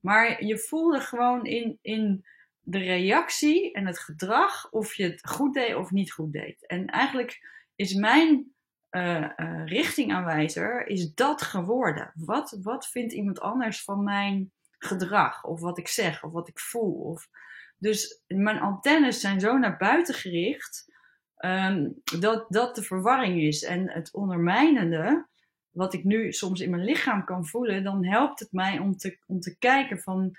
[0.00, 2.24] Maar je voelde gewoon in, in
[2.68, 6.66] de reactie en het gedrag of je het goed deed of niet goed deed.
[6.66, 8.54] En eigenlijk is mijn
[8.90, 12.12] uh, uh, richtingaanwijzer is dat geworden.
[12.14, 15.44] Wat, wat vindt iemand anders van mijn gedrag?
[15.44, 16.92] Of wat ik zeg, of wat ik voel?
[16.92, 17.28] Of...
[17.78, 20.94] Dus mijn antennes zijn zo naar buiten gericht
[21.36, 21.88] Ehm,
[22.20, 23.62] dat dat de verwarring is.
[23.62, 25.26] En het ondermijnende,
[25.70, 29.18] wat ik nu soms in mijn lichaam kan voelen, dan helpt het mij om te,
[29.26, 30.36] om te kijken van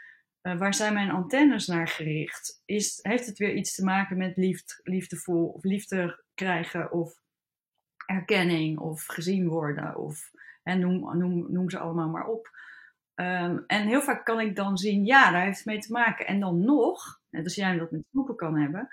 [0.48, 2.62] uh, waar zijn mijn antennes naar gericht?
[2.66, 7.14] Is, heeft het weer iets te maken met liefde, liefdevol of liefde krijgen of
[8.06, 10.32] erkenning of gezien worden of
[10.64, 12.50] en noem, noem, noem ze allemaal maar op.
[13.16, 16.28] Um, en heel vaak kan ik dan zien, ja, daar heeft het mee te maken.
[16.28, 18.88] En dan nog, net als jij dat met snoepen kan hebben,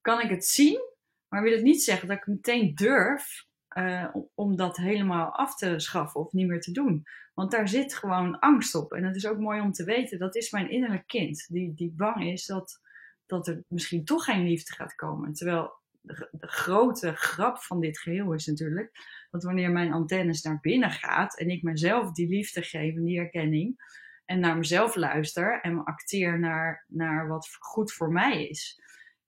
[0.00, 0.90] kan ik het zien
[1.30, 3.46] maar wil het niet zeggen dat ik meteen durf
[3.76, 7.06] uh, om dat helemaal af te schaffen of niet meer te doen.
[7.40, 8.92] Want daar zit gewoon angst op.
[8.92, 11.46] En het is ook mooi om te weten, dat is mijn innerlijk kind.
[11.48, 12.80] Die, die bang is dat,
[13.26, 15.32] dat er misschien toch geen liefde gaat komen.
[15.32, 18.90] Terwijl de, grote grap van dit geheel is natuurlijk,
[19.30, 23.18] dat wanneer mijn antennes naar binnen gaat en ik mezelf die liefde geef en die
[23.18, 28.82] erkenning, en naar mezelf luister en acteer naar, naar wat goed voor mij is,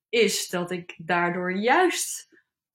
[0.09, 2.32] is dat ik daardoor juist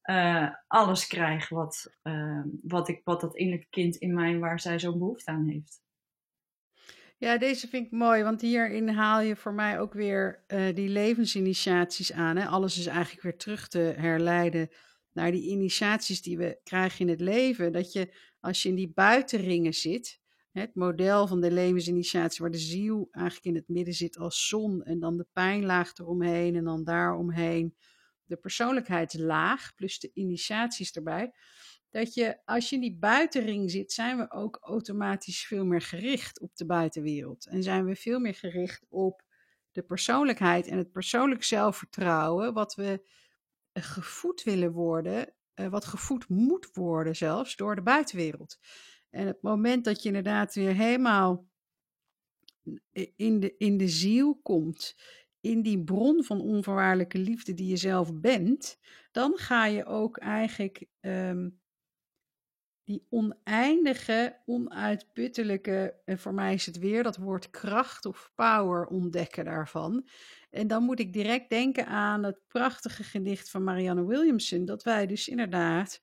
[0.10, 4.80] uh, alles krijg wat, uh, wat, ik, wat dat innerlijke kind in mij, waar zij
[4.80, 5.82] zo'n behoefte aan heeft.
[7.18, 10.90] Ja, deze vind ik mooi, want hierin haal je voor mij ook weer uh, die
[10.90, 12.38] levensinitiaties aan.
[12.38, 12.46] Hè?
[12.46, 14.70] Alles is eigenlijk weer terug te herleiden
[15.12, 17.72] naar die initiaties die we krijgen in het leven.
[17.72, 20.20] Dat je als je in die buitenringen zit,
[20.52, 24.84] het model van de levensinitiatie, waar de ziel eigenlijk in het midden zit als zon
[24.84, 27.76] en dan de pijnlaag eromheen en dan daaromheen
[28.28, 31.34] de persoonlijkheidslaag plus de initiaties erbij.
[31.90, 36.40] Dat je, als je in die buitenring zit, zijn we ook automatisch veel meer gericht
[36.40, 37.46] op de buitenwereld.
[37.46, 39.24] En zijn we veel meer gericht op
[39.72, 43.08] de persoonlijkheid en het persoonlijk zelfvertrouwen, wat we
[43.72, 48.60] eh, gevoed willen worden, eh, wat gevoed moet worden zelfs door de buitenwereld.
[49.10, 51.48] En het moment dat je inderdaad weer helemaal
[53.16, 54.96] in de, in de ziel komt,
[55.48, 58.80] in die bron van onvoorwaardelijke liefde die je zelf bent,
[59.12, 61.50] dan ga je ook eigenlijk ehm,
[62.84, 69.46] die oneindige, onuitputtelijke, en voor mij is het weer dat woord kracht of power ontdekken
[69.46, 70.08] daarvan.
[70.50, 75.08] En dan moet ik direct denken aan het prachtige gedicht van Marianne Williamson, dat wij
[75.08, 76.02] dus inderdaad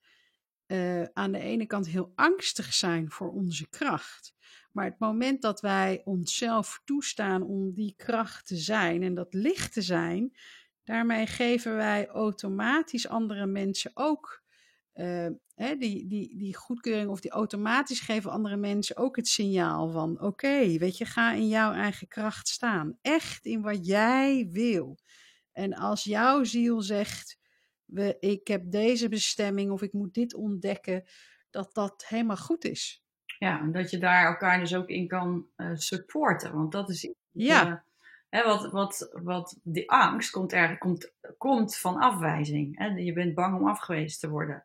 [0.67, 4.34] uh, aan de ene kant heel angstig zijn voor onze kracht.
[4.75, 9.73] Maar het moment dat wij onszelf toestaan om die kracht te zijn en dat licht
[9.73, 10.37] te zijn,
[10.85, 14.43] daarmee geven wij automatisch andere mensen ook
[14.95, 19.91] uh, hè, die, die, die goedkeuring of die automatisch geven andere mensen ook het signaal
[19.91, 22.99] van oké, weet je, ga in jouw eigen kracht staan.
[23.03, 24.99] Echt in wat jij wil.
[25.53, 27.39] En als jouw ziel zegt,
[27.85, 31.05] we, ik heb deze bestemming of ik moet dit ontdekken,
[31.51, 33.04] dat dat helemaal goed is.
[33.39, 36.55] Ja, en dat je daar elkaar dus ook in kan uh, supporten.
[36.55, 37.67] Want dat is ja.
[37.67, 37.75] Uh,
[38.29, 42.79] hè, wat, wat, wat die angst komt, er, komt, komt van afwijzing.
[42.79, 42.87] Hè?
[42.87, 44.65] Je bent bang om afgewezen te worden.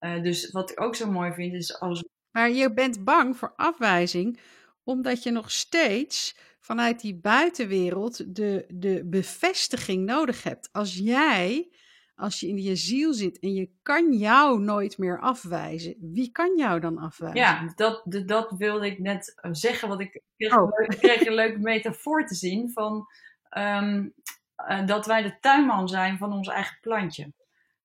[0.00, 2.04] Uh, dus wat ik ook zo mooi vind is als.
[2.30, 4.40] Maar je bent bang voor afwijzing,
[4.84, 10.68] omdat je nog steeds vanuit die buitenwereld de, de bevestiging nodig hebt.
[10.72, 11.68] Als jij
[12.16, 16.56] als je in je ziel zit en je kan jou nooit meer afwijzen, wie kan
[16.56, 17.40] jou dan afwijzen?
[17.40, 19.88] Ja, dat, dat wilde ik net eh, zeggen.
[19.88, 20.80] Wat ik, kreeg, oh.
[20.86, 23.06] ik kreeg een leuke metafoor te zien van
[23.56, 24.14] um,
[24.68, 27.32] uh, dat wij de tuinman zijn van ons eigen plantje.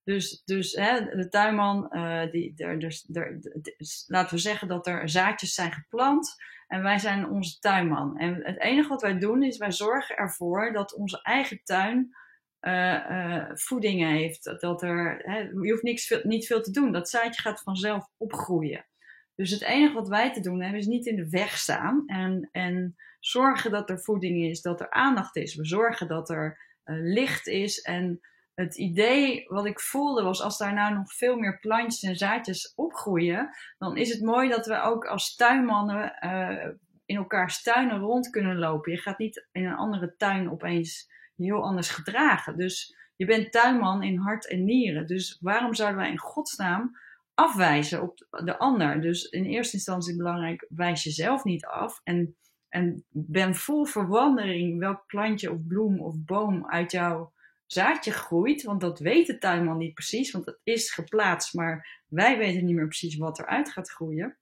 [0.03, 3.39] Dus, dus hè, de tuinman, uh, die, er, dus, er,
[4.07, 6.35] laten we zeggen dat er zaadjes zijn geplant
[6.67, 8.17] en wij zijn onze tuinman.
[8.17, 12.15] En het enige wat wij doen is wij zorgen ervoor dat onze eigen tuin
[12.61, 14.59] uh, voeding heeft.
[14.59, 16.91] Dat er, hè, je hoeft niks, niet veel te doen.
[16.91, 18.85] Dat zaadje gaat vanzelf opgroeien.
[19.35, 22.49] Dus het enige wat wij te doen hebben is niet in de weg staan en,
[22.51, 25.55] en zorgen dat er voeding is, dat er aandacht is.
[25.55, 27.81] We zorgen dat er uh, licht is.
[27.81, 28.19] En
[28.53, 32.73] het idee wat ik voelde was, als daar nou nog veel meer plantjes en zaadjes
[32.75, 36.13] opgroeien, dan is het mooi dat we ook als tuinmannen
[37.05, 38.91] in elkaars tuinen rond kunnen lopen.
[38.91, 41.09] Je gaat niet in een andere tuin opeens
[41.43, 42.57] heel anders gedragen.
[42.57, 45.07] Dus je bent tuinman in hart en nieren.
[45.07, 46.97] Dus waarom zouden wij in godsnaam
[47.33, 49.01] afwijzen op de ander?
[49.01, 52.01] Dus in eerste instantie belangrijk, wijs jezelf niet af.
[52.03, 52.35] En,
[52.69, 57.33] en ben vol verwondering welk plantje of bloem of boom uit jouw
[57.65, 58.63] zaadje groeit.
[58.63, 61.53] Want dat weet de tuinman niet precies, want het is geplaatst.
[61.53, 64.37] Maar wij weten niet meer precies wat eruit gaat groeien.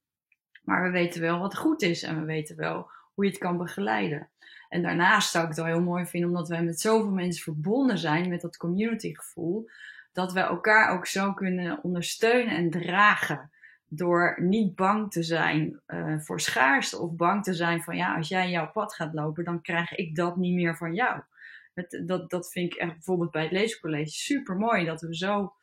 [0.61, 3.57] Maar we weten wel wat goed is en we weten wel hoe je het kan
[3.57, 4.29] begeleiden.
[4.69, 7.97] En daarnaast zou ik het wel heel mooi vinden, omdat wij met zoveel mensen verbonden
[7.97, 9.69] zijn met dat communitygevoel,
[10.13, 13.51] dat we elkaar ook zo kunnen ondersteunen en dragen.
[13.87, 18.27] Door niet bang te zijn uh, voor schaarste of bang te zijn van ja, als
[18.27, 21.21] jij jouw pad gaat lopen, dan krijg ik dat niet meer van jou.
[21.73, 25.53] Het, dat, dat vind ik echt bijvoorbeeld bij het leescollege super mooi, dat we zo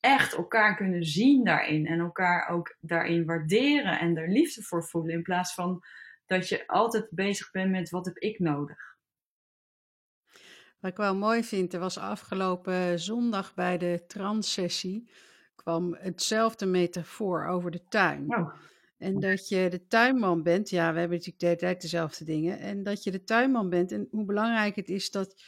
[0.00, 5.14] echt elkaar kunnen zien daarin en elkaar ook daarin waarderen en er liefde voor voelen
[5.14, 5.82] in plaats van
[6.28, 8.96] dat je altijd bezig bent met wat heb ik nodig.
[10.80, 15.10] Wat ik wel mooi vind, er was afgelopen zondag bij de transsessie
[15.54, 18.34] kwam hetzelfde metafoor over de tuin.
[18.36, 18.54] Oh.
[18.98, 22.58] En dat je de tuinman bent, ja, we hebben natuurlijk de hele tijd dezelfde dingen.
[22.58, 25.42] En dat je de tuinman bent en hoe belangrijk het is dat,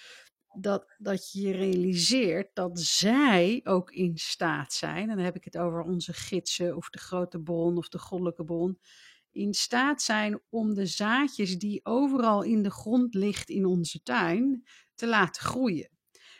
[0.52, 5.10] dat, dat je je realiseert dat zij ook in staat zijn.
[5.10, 8.44] En dan heb ik het over onze gidsen of de grote bron of de goddelijke
[8.44, 8.78] bron
[9.32, 14.64] in staat zijn om de zaadjes die overal in de grond ligt in onze tuin
[14.94, 15.90] te laten groeien.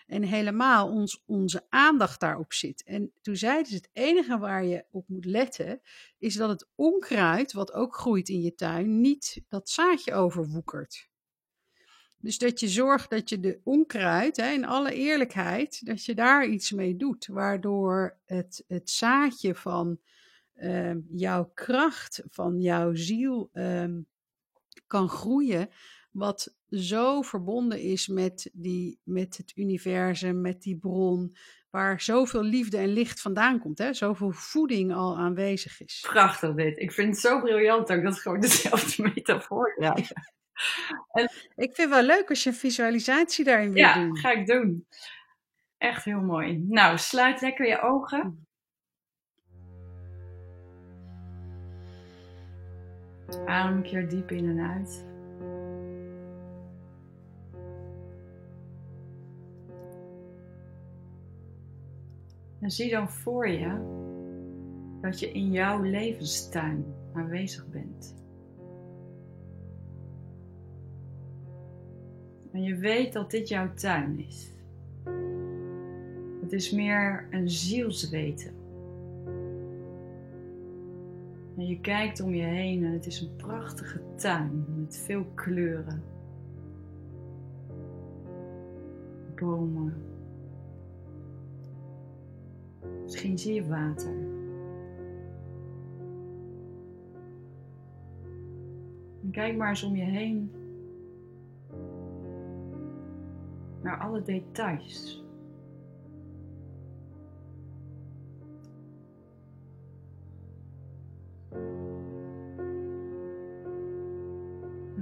[0.07, 2.85] En helemaal ons, onze aandacht daarop zit.
[2.85, 5.81] En toen zeiden ze: het enige waar je op moet letten,
[6.19, 11.09] is dat het onkruid, wat ook groeit in je tuin, niet dat zaadje overwoekert.
[12.19, 16.47] Dus dat je zorgt dat je de onkruid, hè, in alle eerlijkheid, dat je daar
[16.47, 17.27] iets mee doet.
[17.27, 20.01] Waardoor het, het zaadje van
[20.61, 24.07] uh, jouw kracht, van jouw ziel um,
[24.87, 25.69] kan groeien.
[26.11, 31.37] Wat zo verbonden is met, die, met het universum, met die bron.
[31.71, 33.79] Waar zoveel liefde en licht vandaan komt.
[33.79, 33.93] Hè?
[33.93, 36.07] Zoveel voeding al aanwezig is.
[36.09, 36.79] Prachtig dit.
[36.79, 39.75] Ik vind het zo briljant dat ik dat gewoon dezelfde metafoor.
[41.11, 44.15] En, ik vind het wel leuk als je een visualisatie daarin wil ja, doen.
[44.15, 44.87] Ja, ga ik doen.
[45.79, 46.65] Echt heel mooi.
[46.69, 48.49] Nou, sluit lekker je ogen.
[53.37, 55.05] Adem een keer diep in en uit.
[62.61, 63.99] En zie dan voor je
[65.01, 68.15] dat je in jouw levenstuin aanwezig bent.
[72.53, 74.55] En je weet dat dit jouw tuin is.
[76.41, 78.60] Het is meer een zielsweten.
[81.61, 86.03] En je kijkt om je heen en het is een prachtige tuin met veel kleuren.
[89.35, 89.95] Bomen.
[93.03, 94.15] Misschien zie je water.
[99.23, 100.53] En kijk maar eens om je heen
[103.83, 105.25] naar alle details.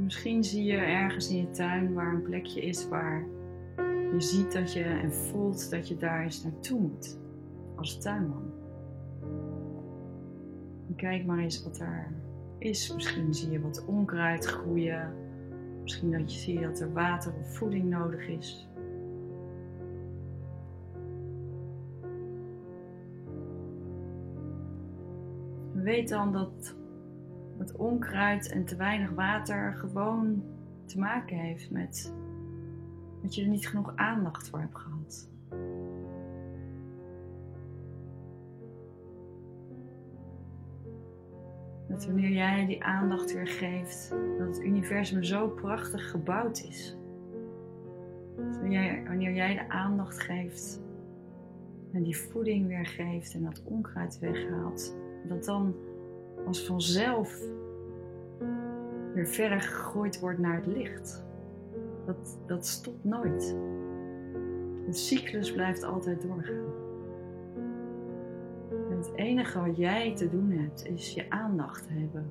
[0.08, 3.26] Misschien zie je ergens in je tuin waar een plekje is waar
[4.12, 7.18] je ziet dat je en voelt dat je daar eens naartoe moet
[7.76, 8.52] als tuinman.
[10.96, 12.12] Kijk maar eens wat daar
[12.58, 12.94] is.
[12.94, 15.12] Misschien zie je wat onkruid groeien.
[15.82, 18.68] Misschien dat je ziet dat er water of voeding nodig is.
[25.72, 26.76] Weet dan dat
[27.76, 30.42] onkruid en te weinig water gewoon
[30.84, 32.14] te maken heeft met
[33.22, 35.28] dat je er niet genoeg aandacht voor hebt gehad.
[41.88, 46.96] Dat wanneer jij die aandacht weer geeft, dat het universum zo prachtig gebouwd is.
[49.06, 50.80] wanneer jij de aandacht geeft
[51.92, 54.96] en die voeding weer geeft en dat onkruid weghaalt,
[55.28, 55.74] dat dan
[56.46, 57.42] als vanzelf
[59.14, 61.24] weer verder gegooid wordt naar het licht.
[62.06, 63.56] Dat, dat stopt nooit.
[64.86, 66.86] De cyclus blijft altijd doorgaan.
[68.90, 72.30] En het enige wat jij te doen hebt, is je aandacht hebben.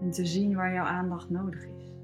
[0.00, 1.94] En te zien waar jouw aandacht nodig is.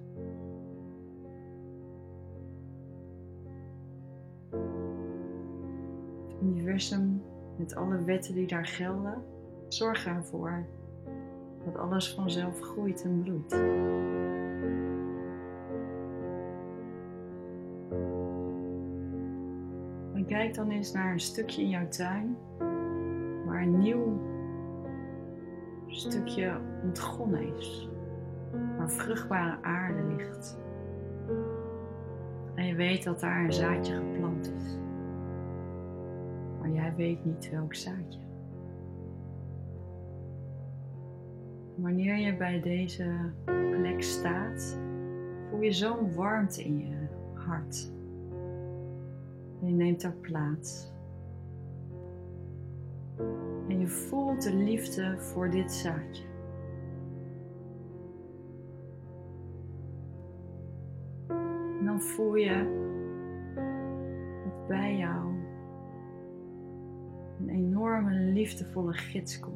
[6.29, 7.23] Het universum
[7.57, 9.23] met alle wetten die daar gelden,
[9.73, 10.67] zorg ervoor
[11.65, 13.53] dat alles vanzelf groeit en bloeit.
[20.15, 22.37] En kijk dan eens naar een stukje in jouw tuin
[23.47, 24.21] waar een nieuw
[25.87, 27.89] stukje ontgonnen is,
[28.79, 30.59] waar vruchtbare aarde ligt.
[32.55, 34.81] En je weet dat daar een zaadje geplant is
[36.63, 38.32] maar jij weet niet welk zaadje.
[41.83, 43.15] Wanneer je bij deze
[43.71, 44.79] plek staat,
[45.51, 47.93] voel je zo'n warmte in je hart.
[49.61, 50.93] En je neemt daar plaats.
[53.69, 56.25] En je voelt de liefde voor dit zaadje.
[61.85, 62.81] Dan voel je
[64.45, 65.35] dat bij jou
[67.39, 69.52] een enorme liefdevolle gids komt.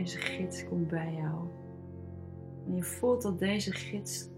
[0.00, 1.48] Deze gids komt bij jou.
[2.66, 4.28] En je voelt dat deze gids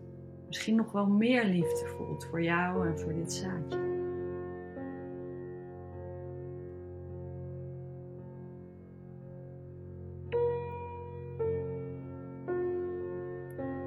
[0.47, 3.79] misschien nog wel meer liefde voelt voor jou en voor dit zaadje.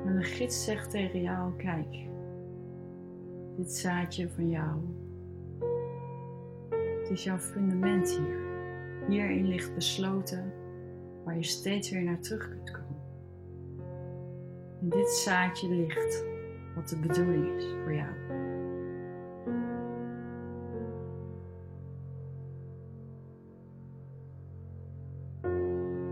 [0.06, 2.08] En de gids zegt tegen jou: Kijk,
[3.56, 4.80] dit zaadje van jou
[7.02, 8.40] het is jouw fundament hier.
[9.08, 10.54] Hierin ligt besloten
[11.26, 12.84] waar je steeds weer naar terug kunt komen.
[14.82, 16.26] in dit zaadje ligt
[16.76, 18.14] wat de bedoeling is voor jou.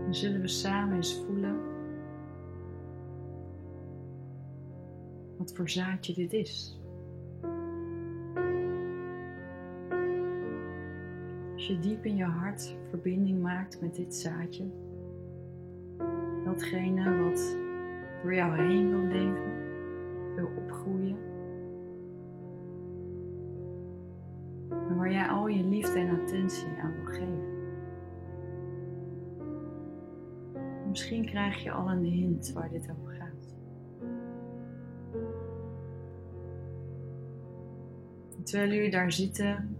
[0.04, 1.60] Dan zullen we samen eens voelen
[5.38, 6.78] wat voor zaadje dit is.
[11.52, 14.64] Als je diep in je hart verbinding maakt met dit zaadje,
[16.54, 17.56] datgene wat
[18.22, 19.52] door jou heen wil leven,
[20.34, 21.16] wil opgroeien.
[24.70, 27.52] En waar jij al je liefde en attentie aan wil geven.
[30.88, 33.52] Misschien krijg je al een hint waar dit over gaat.
[38.44, 39.76] terwijl jullie daar zitten,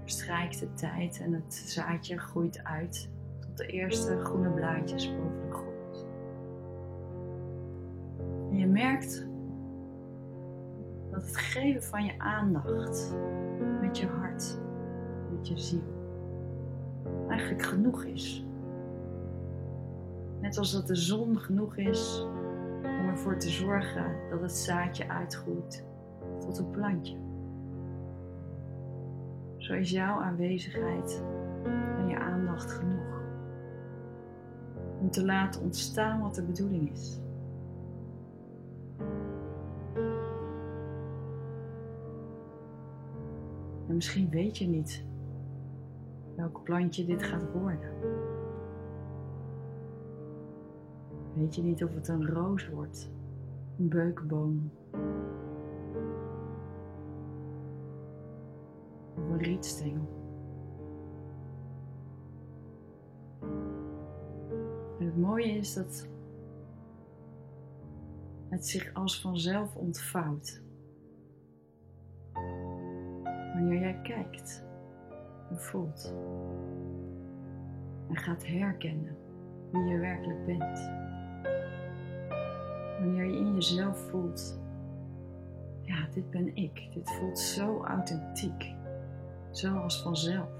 [0.00, 3.08] verstrijkt de tijd en het zaadje groeit uit
[3.40, 5.31] tot de eerste groene blaadjes boven
[8.82, 9.26] merkt
[11.10, 13.14] dat het geven van je aandacht
[13.80, 14.58] met je hart,
[15.30, 15.82] met je ziel,
[17.28, 18.44] eigenlijk genoeg is.
[20.40, 22.26] Net als dat de zon genoeg is
[22.82, 25.84] om ervoor te zorgen dat het zaadje uitgroeit
[26.38, 27.16] tot een plantje.
[29.56, 31.22] Zo is jouw aanwezigheid
[31.98, 33.20] en je aandacht genoeg
[35.00, 37.21] om te laten ontstaan wat de bedoeling is.
[44.02, 45.04] Misschien weet je niet
[46.36, 47.90] welk plantje dit gaat worden.
[51.34, 53.10] Weet je niet of het een roos wordt,
[53.78, 54.70] een beukboom
[59.14, 60.08] of een rietstengel.
[64.98, 66.08] En het mooie is dat
[68.48, 70.62] het zich als vanzelf ontvouwt.
[73.62, 74.64] Wanneer jij kijkt
[75.50, 76.14] en voelt
[78.08, 79.16] en gaat herkennen
[79.70, 80.90] wie je werkelijk bent.
[82.98, 84.60] Wanneer je in jezelf voelt,
[85.82, 86.88] ja, dit ben ik.
[86.94, 88.74] Dit voelt zo authentiek.
[89.50, 90.50] Zo als vanzelf.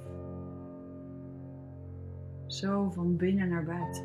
[2.47, 4.05] Zo van binnen naar buiten.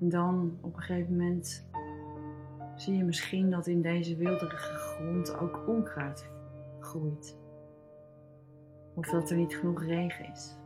[0.00, 1.66] En dan op een gegeven moment
[2.84, 6.30] zie je misschien dat in deze wilderige grond ook onkruid
[6.80, 7.38] groeit.
[8.94, 10.56] Of dat er niet genoeg regen is.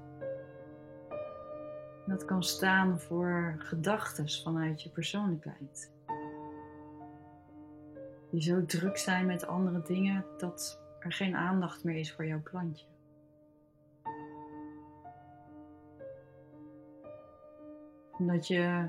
[2.07, 5.93] Dat kan staan voor gedachten vanuit je persoonlijkheid
[8.31, 12.43] die zo druk zijn met andere dingen dat er geen aandacht meer is voor jouw
[12.43, 12.87] plantje.
[18.19, 18.89] Omdat je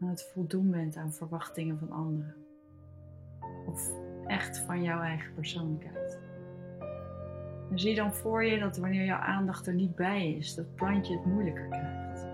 [0.00, 2.34] aan het voldoen bent aan verwachtingen van anderen.
[3.66, 3.90] Of
[4.26, 6.18] echt van jouw eigen persoonlijkheid.
[7.70, 11.16] En zie dan voor je dat wanneer jouw aandacht er niet bij is, dat plantje
[11.16, 12.26] het moeilijker krijgt.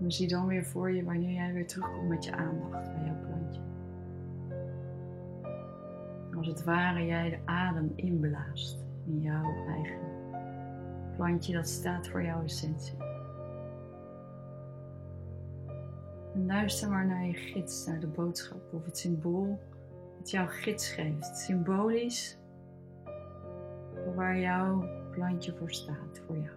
[0.00, 3.26] En zie dan weer voor je wanneer jij weer terugkomt met je aandacht bij jouw
[3.26, 3.60] plantje.
[6.36, 10.18] Als het ware jij de adem inblaast in jouw eigen
[11.16, 13.07] plantje dat staat voor jouw essentie.
[16.38, 19.60] En luister maar naar je gids, naar de boodschap of het symbool
[20.18, 21.38] dat jouw gids geeft.
[21.38, 22.38] Symbolisch
[24.14, 26.56] waar jouw plantje voor staat, voor jou.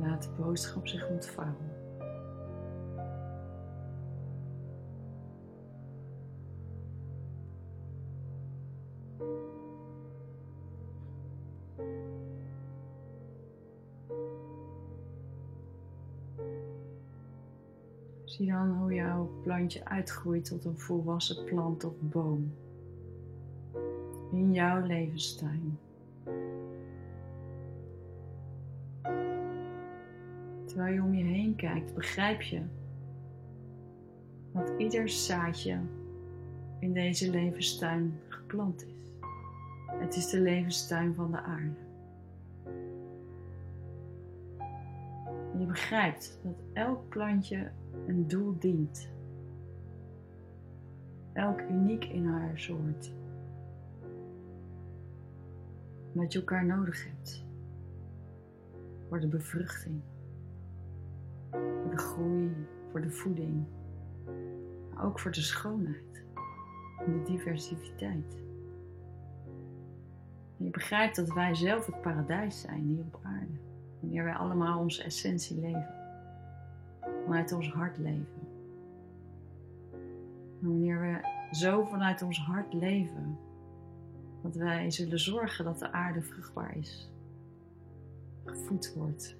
[0.00, 1.85] Laat de boodschap zich ontvouwen.
[19.46, 22.52] Plantje uitgroeit tot een volwassen plant of boom
[24.32, 25.78] in jouw levenstuin.
[30.64, 32.62] terwijl je om je heen kijkt, begrijp je
[34.52, 35.80] dat ieder zaadje
[36.78, 39.10] in deze levenstuin geplant is.
[39.86, 41.84] Het is de levenstuin van de aarde.
[45.58, 47.70] Je begrijpt dat elk plantje
[48.06, 49.14] een doel dient.
[51.36, 53.12] Elk uniek in haar soort.
[56.12, 57.44] Dat je elkaar nodig hebt.
[59.08, 60.00] voor de bevruchting,
[61.50, 63.64] voor de groei, voor de voeding,
[64.94, 66.24] maar ook voor de schoonheid
[66.98, 68.36] en de diversiteit.
[70.56, 73.58] Je begrijpt dat wij zelf het paradijs zijn hier op aarde,
[74.00, 75.94] wanneer wij allemaal onze essentie leven,
[77.24, 78.45] vanuit ons hart leven.
[80.60, 83.38] En wanneer we zo vanuit ons hart leven,
[84.42, 87.10] dat wij zullen zorgen dat de aarde vruchtbaar is,
[88.44, 89.36] gevoed wordt,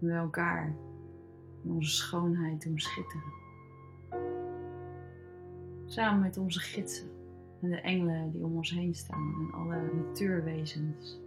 [0.00, 0.74] en we elkaar
[1.62, 3.32] in onze schoonheid doen schitteren.
[5.86, 7.10] Samen met onze gidsen
[7.60, 11.20] en de engelen die om ons heen staan en alle natuurwezens.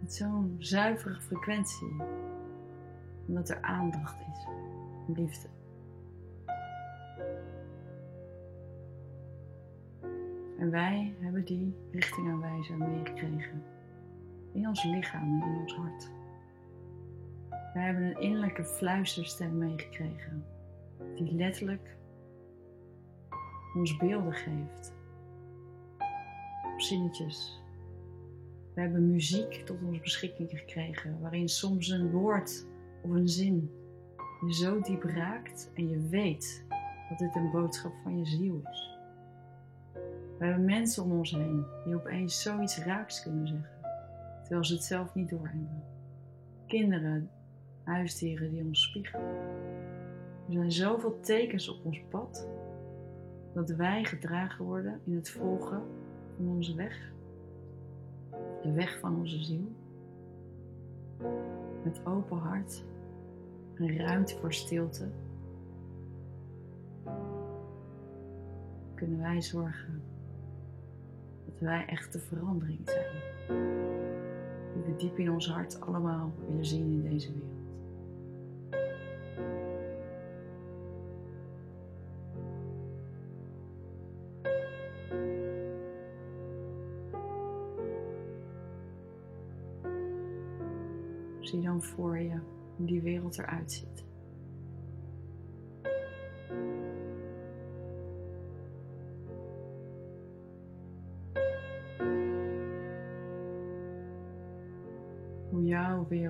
[0.00, 1.96] Met zo'n zuivere frequentie,
[3.26, 4.46] omdat er aandacht is,
[5.16, 5.55] liefde.
[10.58, 13.62] En wij hebben die richtingaanwijzer meegekregen.
[14.52, 16.10] In ons lichaam en in ons hart.
[17.74, 20.44] Wij hebben een innerlijke fluisterstem meegekregen.
[21.14, 21.96] Die letterlijk
[23.74, 24.94] ons beelden geeft.
[26.76, 27.62] Zinnetjes.
[28.74, 31.20] We hebben muziek tot onze beschikking gekregen.
[31.20, 32.66] Waarin soms een woord
[33.02, 33.70] of een zin
[34.40, 36.64] je zo diep raakt en je weet
[37.08, 38.95] dat dit een boodschap van je ziel is.
[40.38, 43.70] We hebben mensen om ons heen die opeens zoiets raaks kunnen zeggen,
[44.42, 45.82] terwijl ze het zelf niet doorhebben.
[46.66, 47.30] Kinderen,
[47.82, 49.26] huisdieren die ons spiegelen.
[50.46, 52.48] Er zijn zoveel tekens op ons pad
[53.54, 55.82] dat wij gedragen worden in het volgen
[56.36, 57.12] van onze weg,
[58.62, 59.72] de weg van onze ziel.
[61.84, 62.84] Met open hart
[63.74, 65.08] en ruimte voor stilte
[68.94, 70.02] kunnen wij zorgen
[71.58, 73.14] dat wij echt de verandering zijn.
[74.72, 77.54] Die we diep in ons hart allemaal willen zien in deze wereld.
[91.40, 92.38] Zie dan voor je
[92.76, 94.04] hoe die wereld eruit ziet.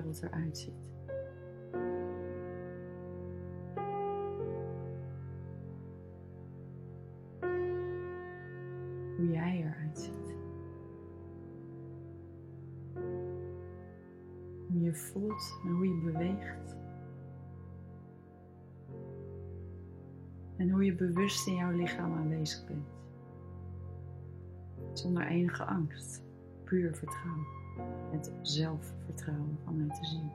[0.07, 0.73] Wereld eruit ziet.
[9.17, 10.35] Hoe jij eruit ziet.
[14.67, 16.75] Hoe je voelt en hoe je beweegt.
[20.57, 22.87] En hoe je bewust in jouw lichaam aanwezig bent.
[24.93, 26.23] Zonder enige angst,
[26.63, 27.66] puur vertrouwen
[28.11, 30.31] het zelfvertrouwen vanuit te zien.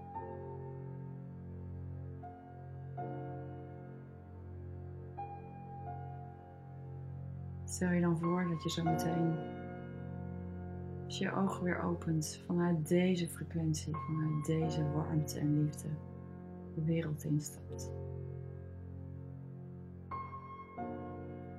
[7.65, 9.35] Stel je dan voor dat je zo meteen,
[11.05, 15.89] als je je ogen weer opent, vanuit deze frequentie, vanuit deze warmte en liefde,
[16.75, 17.91] de wereld instapt.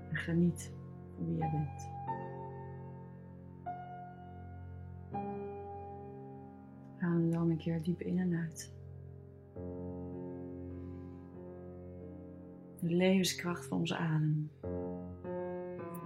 [0.10, 0.72] En geniet
[1.16, 2.03] van wie je bent.
[7.24, 8.74] Adem dan een keer diep in en uit.
[12.80, 14.52] De levenskracht van onze adem.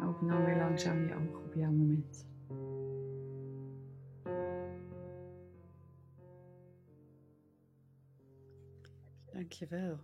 [0.04, 2.26] Open dan weer langzaam je ogen op jouw moment.
[9.32, 10.00] Dankjewel.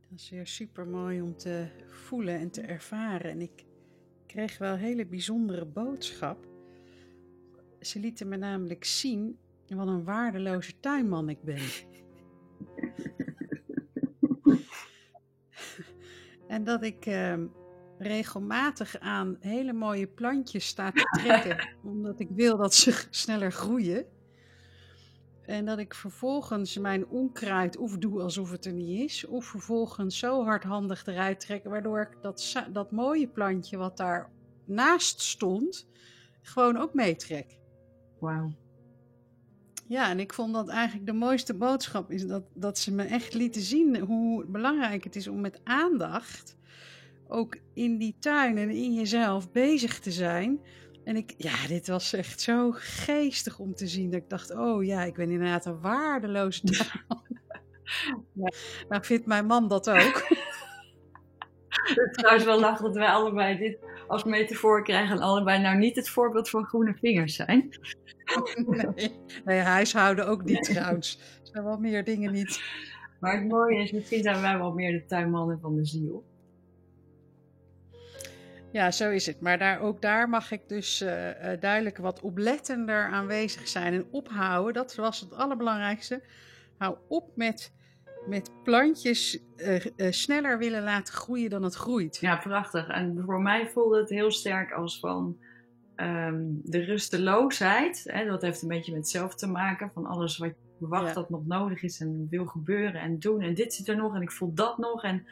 [0.00, 3.30] Dat is weer super mooi om te voelen en te ervaren.
[3.30, 3.66] En ik
[4.28, 6.46] kreeg wel een hele bijzondere boodschap.
[7.80, 11.60] Ze lieten me namelijk zien wat een waardeloze tuinman ik ben.
[16.54, 17.34] en dat ik uh,
[17.98, 24.06] regelmatig aan hele mooie plantjes sta te trekken, omdat ik wil dat ze sneller groeien.
[25.48, 30.18] En dat ik vervolgens mijn onkruid of doe alsof het er niet is, of vervolgens
[30.18, 34.30] zo hardhandig eruit trek, waardoor ik dat, dat mooie plantje wat daar
[34.64, 35.88] naast stond,
[36.42, 37.58] gewoon ook meetrek.
[38.18, 38.52] Wauw.
[39.86, 43.34] Ja, en ik vond dat eigenlijk de mooiste boodschap is dat, dat ze me echt
[43.34, 46.56] lieten zien hoe belangrijk het is om met aandacht
[47.28, 50.60] ook in die tuin en in jezelf bezig te zijn
[51.08, 54.10] en ik, ja, dit was echt zo geestig om te zien.
[54.10, 57.26] Dat ik dacht, oh ja, ik ben inderdaad een waardeloze tuinman.
[58.32, 58.52] Ja.
[58.88, 59.96] Nou vindt mijn man dat ook.
[61.68, 65.78] Het is trouwens wel lachen dat wij allebei dit als metafoor krijgen en allebei nou
[65.78, 67.68] niet het voorbeeld van groene vingers zijn.
[68.66, 69.12] Nee,
[69.44, 71.18] nee huishouden ook niet trouwens.
[71.40, 72.62] Er zijn wel meer dingen niet.
[73.20, 76.24] Maar het mooie is, misschien zijn wij wel meer de tuinmannen van de ziel.
[78.72, 79.40] Ja, zo is het.
[79.40, 81.10] Maar daar, ook daar mag ik dus uh,
[81.60, 84.72] duidelijk wat oplettender aanwezig zijn en ophouden.
[84.72, 86.22] Dat was het allerbelangrijkste.
[86.78, 87.72] Hou op met,
[88.26, 92.18] met plantjes uh, sneller willen laten groeien dan het groeit.
[92.20, 92.88] Ja, prachtig.
[92.88, 95.38] En voor mij voelde het heel sterk als van
[95.96, 98.02] um, de rusteloosheid.
[98.04, 99.90] Hè, dat heeft een beetje met zelf te maken.
[99.94, 103.40] Van alles wat je verwacht dat nog nodig is en wil gebeuren en doen.
[103.40, 105.04] En dit zit er nog en ik voel dat nog.
[105.04, 105.26] En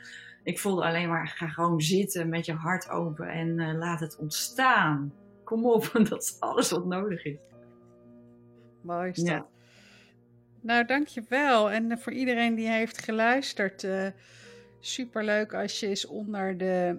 [0.46, 4.16] ik voelde alleen maar, ga gewoon zitten met je hart open en uh, laat het
[4.16, 5.12] ontstaan.
[5.44, 7.38] Kom op, dat is alles wat nodig is.
[8.80, 9.26] Mooi is dat.
[9.26, 9.46] Ja.
[10.60, 11.70] Nou, dankjewel.
[11.70, 14.06] En uh, voor iedereen die heeft geluisterd, uh,
[14.80, 16.98] superleuk als je eens onder de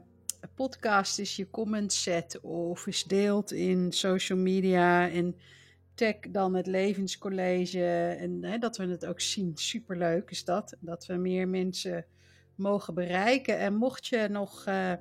[0.56, 5.36] podcast eens je comments zet of eens deelt in social media en
[5.95, 9.52] tag dan het Levenscollege en hè, dat we het ook zien.
[9.56, 12.06] Superleuk is dat, dat we meer mensen
[12.58, 13.58] mogen bereiken.
[13.58, 14.91] En mocht je nog uh,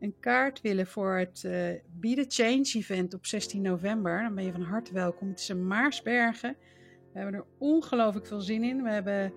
[0.00, 1.52] een kaart willen voor het uh,
[2.00, 5.28] Be the Change event op 16 november, dan ben je van harte welkom.
[5.28, 6.56] Het is in Maarsbergen.
[7.12, 8.82] We hebben er ongelooflijk veel zin in.
[8.82, 9.32] We hebben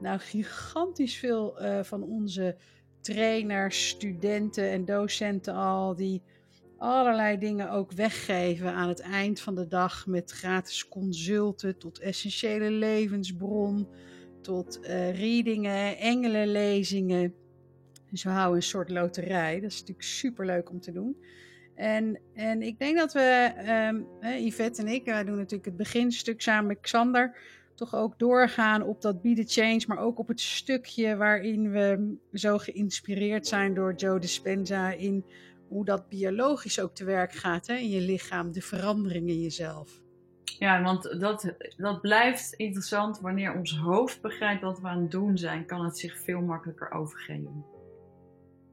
[0.00, 2.56] nou gigantisch veel uh, van onze
[3.00, 6.22] trainers, studenten en docenten al die
[6.78, 12.70] allerlei dingen ook weggeven aan het eind van de dag met gratis consulten tot essentiële
[12.70, 13.88] levensbron
[14.42, 17.34] tot uh, readingen, engelenlezingen.
[18.10, 19.60] Dus we houden een soort loterij.
[19.60, 21.16] Dat is natuurlijk super leuk om te doen.
[21.74, 23.52] En, en ik denk dat we,
[23.90, 24.06] um,
[24.44, 27.36] Yvette en ik, wij doen natuurlijk het beginstuk samen met Xander,
[27.74, 32.16] toch ook doorgaan op dat Be the Change, maar ook op het stukje waarin we
[32.32, 35.24] zo geïnspireerd zijn door Joe Dispenza in
[35.68, 40.01] hoe dat biologisch ook te werk gaat hè, in je lichaam, de verandering in jezelf.
[40.62, 43.20] Ja, want dat, dat blijft interessant.
[43.20, 46.90] Wanneer ons hoofd begrijpt wat we aan het doen zijn, kan het zich veel makkelijker
[46.90, 47.64] overgeven.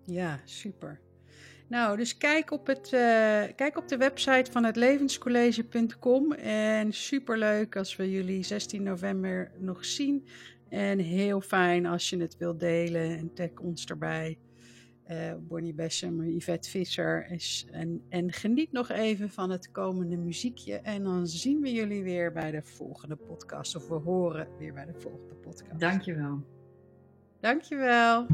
[0.06, 1.00] Ja, super.
[1.68, 3.00] Nou, dus kijk op, het, uh,
[3.56, 6.32] kijk op de website van het levenscollege.com.
[6.34, 10.28] En superleuk als we jullie 16 november nog zien.
[10.70, 14.38] En heel fijn als je het wilt delen en tag ons erbij
[15.10, 17.32] uh, Bonnie Bessem, Yvette Visser.
[17.32, 20.76] Is, en, en geniet nog even van het komende muziekje.
[20.76, 23.76] En dan zien we jullie weer bij de volgende podcast.
[23.76, 25.80] Of we horen weer bij de volgende podcast.
[25.80, 26.44] Dankjewel.
[27.40, 28.26] Dankjewel.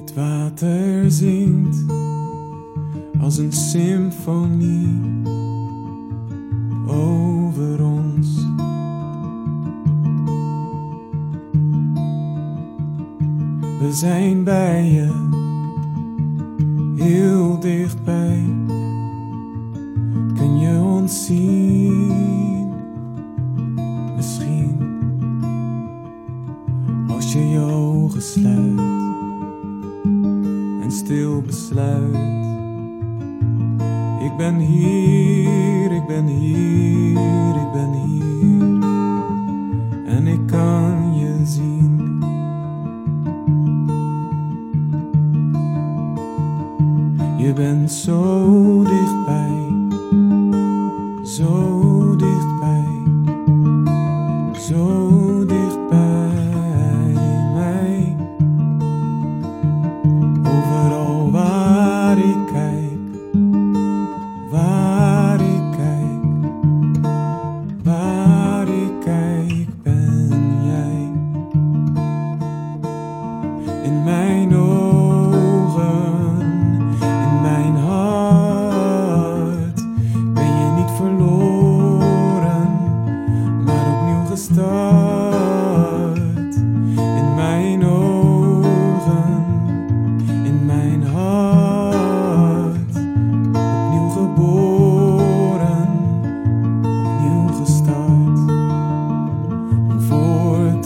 [0.00, 1.99] Het water zingt
[3.30, 5.00] als een symfonie
[6.86, 8.46] over ons.
[13.80, 15.12] We zijn bij je,
[16.96, 18.44] heel dichtbij.
[20.34, 22.72] Kun je ons zien?
[24.16, 24.76] Misschien
[27.08, 28.78] als je je ogen sluit
[30.82, 32.39] en stil besluit
[34.40, 36.69] ben hier, ik ben hier,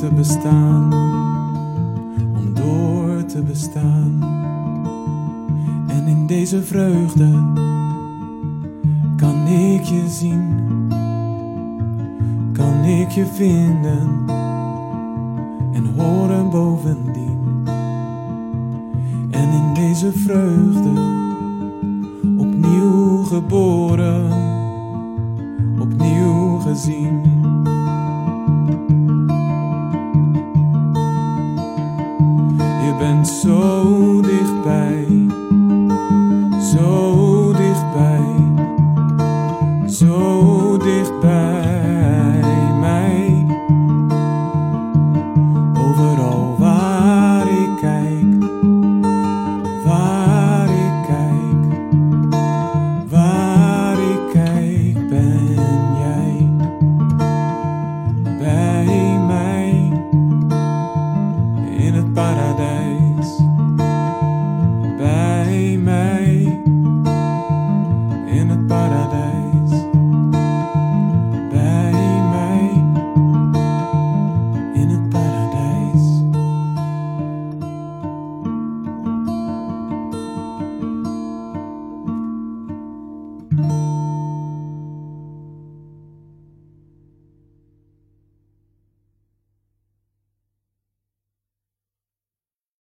[0.09, 0.93] te bestaan,
[2.37, 4.23] om door te bestaan.
[5.89, 7.31] En in deze vreugde
[9.17, 10.43] kan ik je zien,
[12.53, 14.09] kan ik je vinden
[15.73, 17.67] en horen bovendien.
[19.31, 21.01] En in deze vreugde
[22.39, 24.34] opnieuw geboren